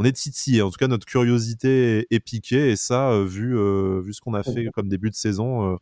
on 0.00 0.04
est 0.04 0.12
titillé. 0.12 0.62
En 0.62 0.70
tout 0.70 0.78
cas, 0.78 0.88
notre 0.88 1.04
curiosité 1.04 2.06
est, 2.10 2.20
piquée 2.20 2.70
et 2.70 2.76
ça, 2.76 3.10
euh, 3.10 3.26
vu, 3.26 3.54
euh, 3.54 4.00
vu 4.00 4.14
ce 4.14 4.22
qu'on 4.22 4.32
a 4.32 4.42
fait 4.42 4.68
comme 4.72 4.88
début 4.88 5.10
de 5.10 5.14
saison, 5.14 5.74
euh, 5.74 5.76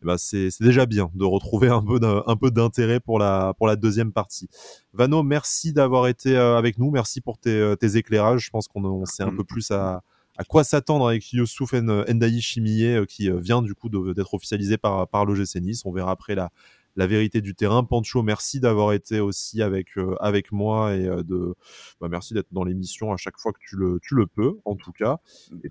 eh 0.00 0.06
ben, 0.06 0.16
c'est 0.16 0.48
déjà 0.60 0.86
bien 0.86 1.10
de 1.14 1.24
retrouver 1.26 1.68
un 1.68 1.82
peu 1.82 2.50
d'intérêt 2.50 2.98
pour 2.98 3.18
la, 3.18 3.52
pour 3.58 3.66
la 3.66 3.76
deuxième 3.76 4.10
partie. 4.10 4.48
Vano, 4.94 5.22
merci 5.22 5.74
d'avoir 5.74 6.06
été 6.06 6.34
avec 6.34 6.78
nous. 6.78 6.90
Merci 6.90 7.20
pour 7.20 7.36
tes, 7.36 7.76
éclairages. 7.82 8.46
Je 8.46 8.50
pense 8.50 8.68
qu'on 8.68 9.04
sait 9.04 9.22
un 9.22 9.36
peu 9.36 9.44
plus 9.44 9.70
à, 9.70 10.02
à 10.38 10.44
quoi 10.44 10.64
s'attendre 10.64 11.06
avec 11.06 11.30
Youssouf 11.30 11.74
Ndaï 11.74 12.40
Chimier 12.40 13.02
qui 13.06 13.28
vient 13.30 13.60
du 13.60 13.74
coup 13.74 13.90
d'être 13.90 14.32
officialisé 14.32 14.78
par, 14.78 15.06
par 15.08 15.26
l'OGC 15.26 15.56
Nice. 15.56 15.82
On 15.84 15.92
verra 15.92 16.12
après 16.12 16.34
la, 16.34 16.50
la 16.98 17.06
vérité 17.06 17.40
du 17.40 17.54
terrain. 17.54 17.84
Pancho, 17.84 18.22
merci 18.22 18.58
d'avoir 18.58 18.92
été 18.92 19.20
aussi 19.20 19.62
avec, 19.62 19.96
euh, 19.96 20.16
avec 20.18 20.50
moi 20.50 20.96
et 20.96 21.06
euh, 21.06 21.22
de, 21.22 21.54
bah, 22.00 22.08
merci 22.10 22.34
d'être 22.34 22.48
dans 22.50 22.64
l'émission 22.64 23.12
à 23.12 23.16
chaque 23.16 23.38
fois 23.38 23.52
que 23.52 23.58
tu 23.60 23.76
le, 23.76 24.00
tu 24.02 24.16
le 24.16 24.26
peux, 24.26 24.58
en 24.64 24.74
tout 24.74 24.90
cas. 24.90 25.18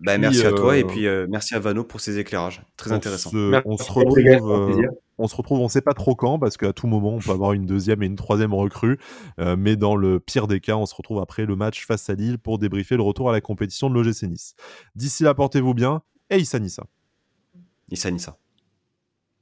Bah, 0.02 0.18
merci 0.18 0.46
à 0.46 0.54
toi 0.54 0.78
et 0.78 0.84
euh, 0.84 0.88
puis 0.88 1.30
merci 1.30 1.54
à 1.54 1.60
Vano 1.60 1.84
pour 1.84 2.00
ses 2.00 2.18
éclairages. 2.18 2.64
Très 2.78 2.94
intéressant. 2.94 3.32
on 3.66 3.78
se 3.78 3.92
retrouve. 3.92 4.98
on 5.18 5.28
se 5.28 5.36
retrouve, 5.36 5.60
on 5.60 5.68
sait 5.68 5.82
pas 5.82 5.94
trop 5.94 6.16
quand, 6.16 6.40
parce 6.40 6.56
qu'à 6.56 6.72
tout 6.72 6.88
moment, 6.88 7.16
on 7.16 7.20
peut 7.20 7.32
avoir 7.32 7.52
une 7.52 7.66
deuxième 7.66 8.02
et 8.04 8.06
une 8.06 8.16
troisième 8.16 8.54
recrue. 8.54 8.98
mais 9.38 9.76
dans 9.76 9.98
le 9.98 10.22
pire 10.22 10.48
des 10.48 10.62
cas, 10.62 10.78
on 10.78 10.86
se 10.86 10.96
retrouve 10.96 11.20
après 11.20 11.46
le 11.46 11.58
match 11.58 11.86
face 11.86 12.10
à 12.10 12.14
Lille 12.14 12.40
pour 12.40 12.58
débriefer 12.58 12.96
le 12.96 13.04
retour 13.04 13.30
à 13.30 13.34
la 13.34 13.42
compétition 13.42 13.90
de 13.90 13.96
l'OGC 13.96 14.24
Nice. 14.24 14.56
D'ici 14.96 15.24
là, 15.24 15.34
portez-vous 15.34 15.74
bien 15.74 16.04
et 16.30 16.38
Issa 16.38 16.60
Nissa. 16.60 16.86
Issa 17.90 18.12
Nissa. 18.12 18.38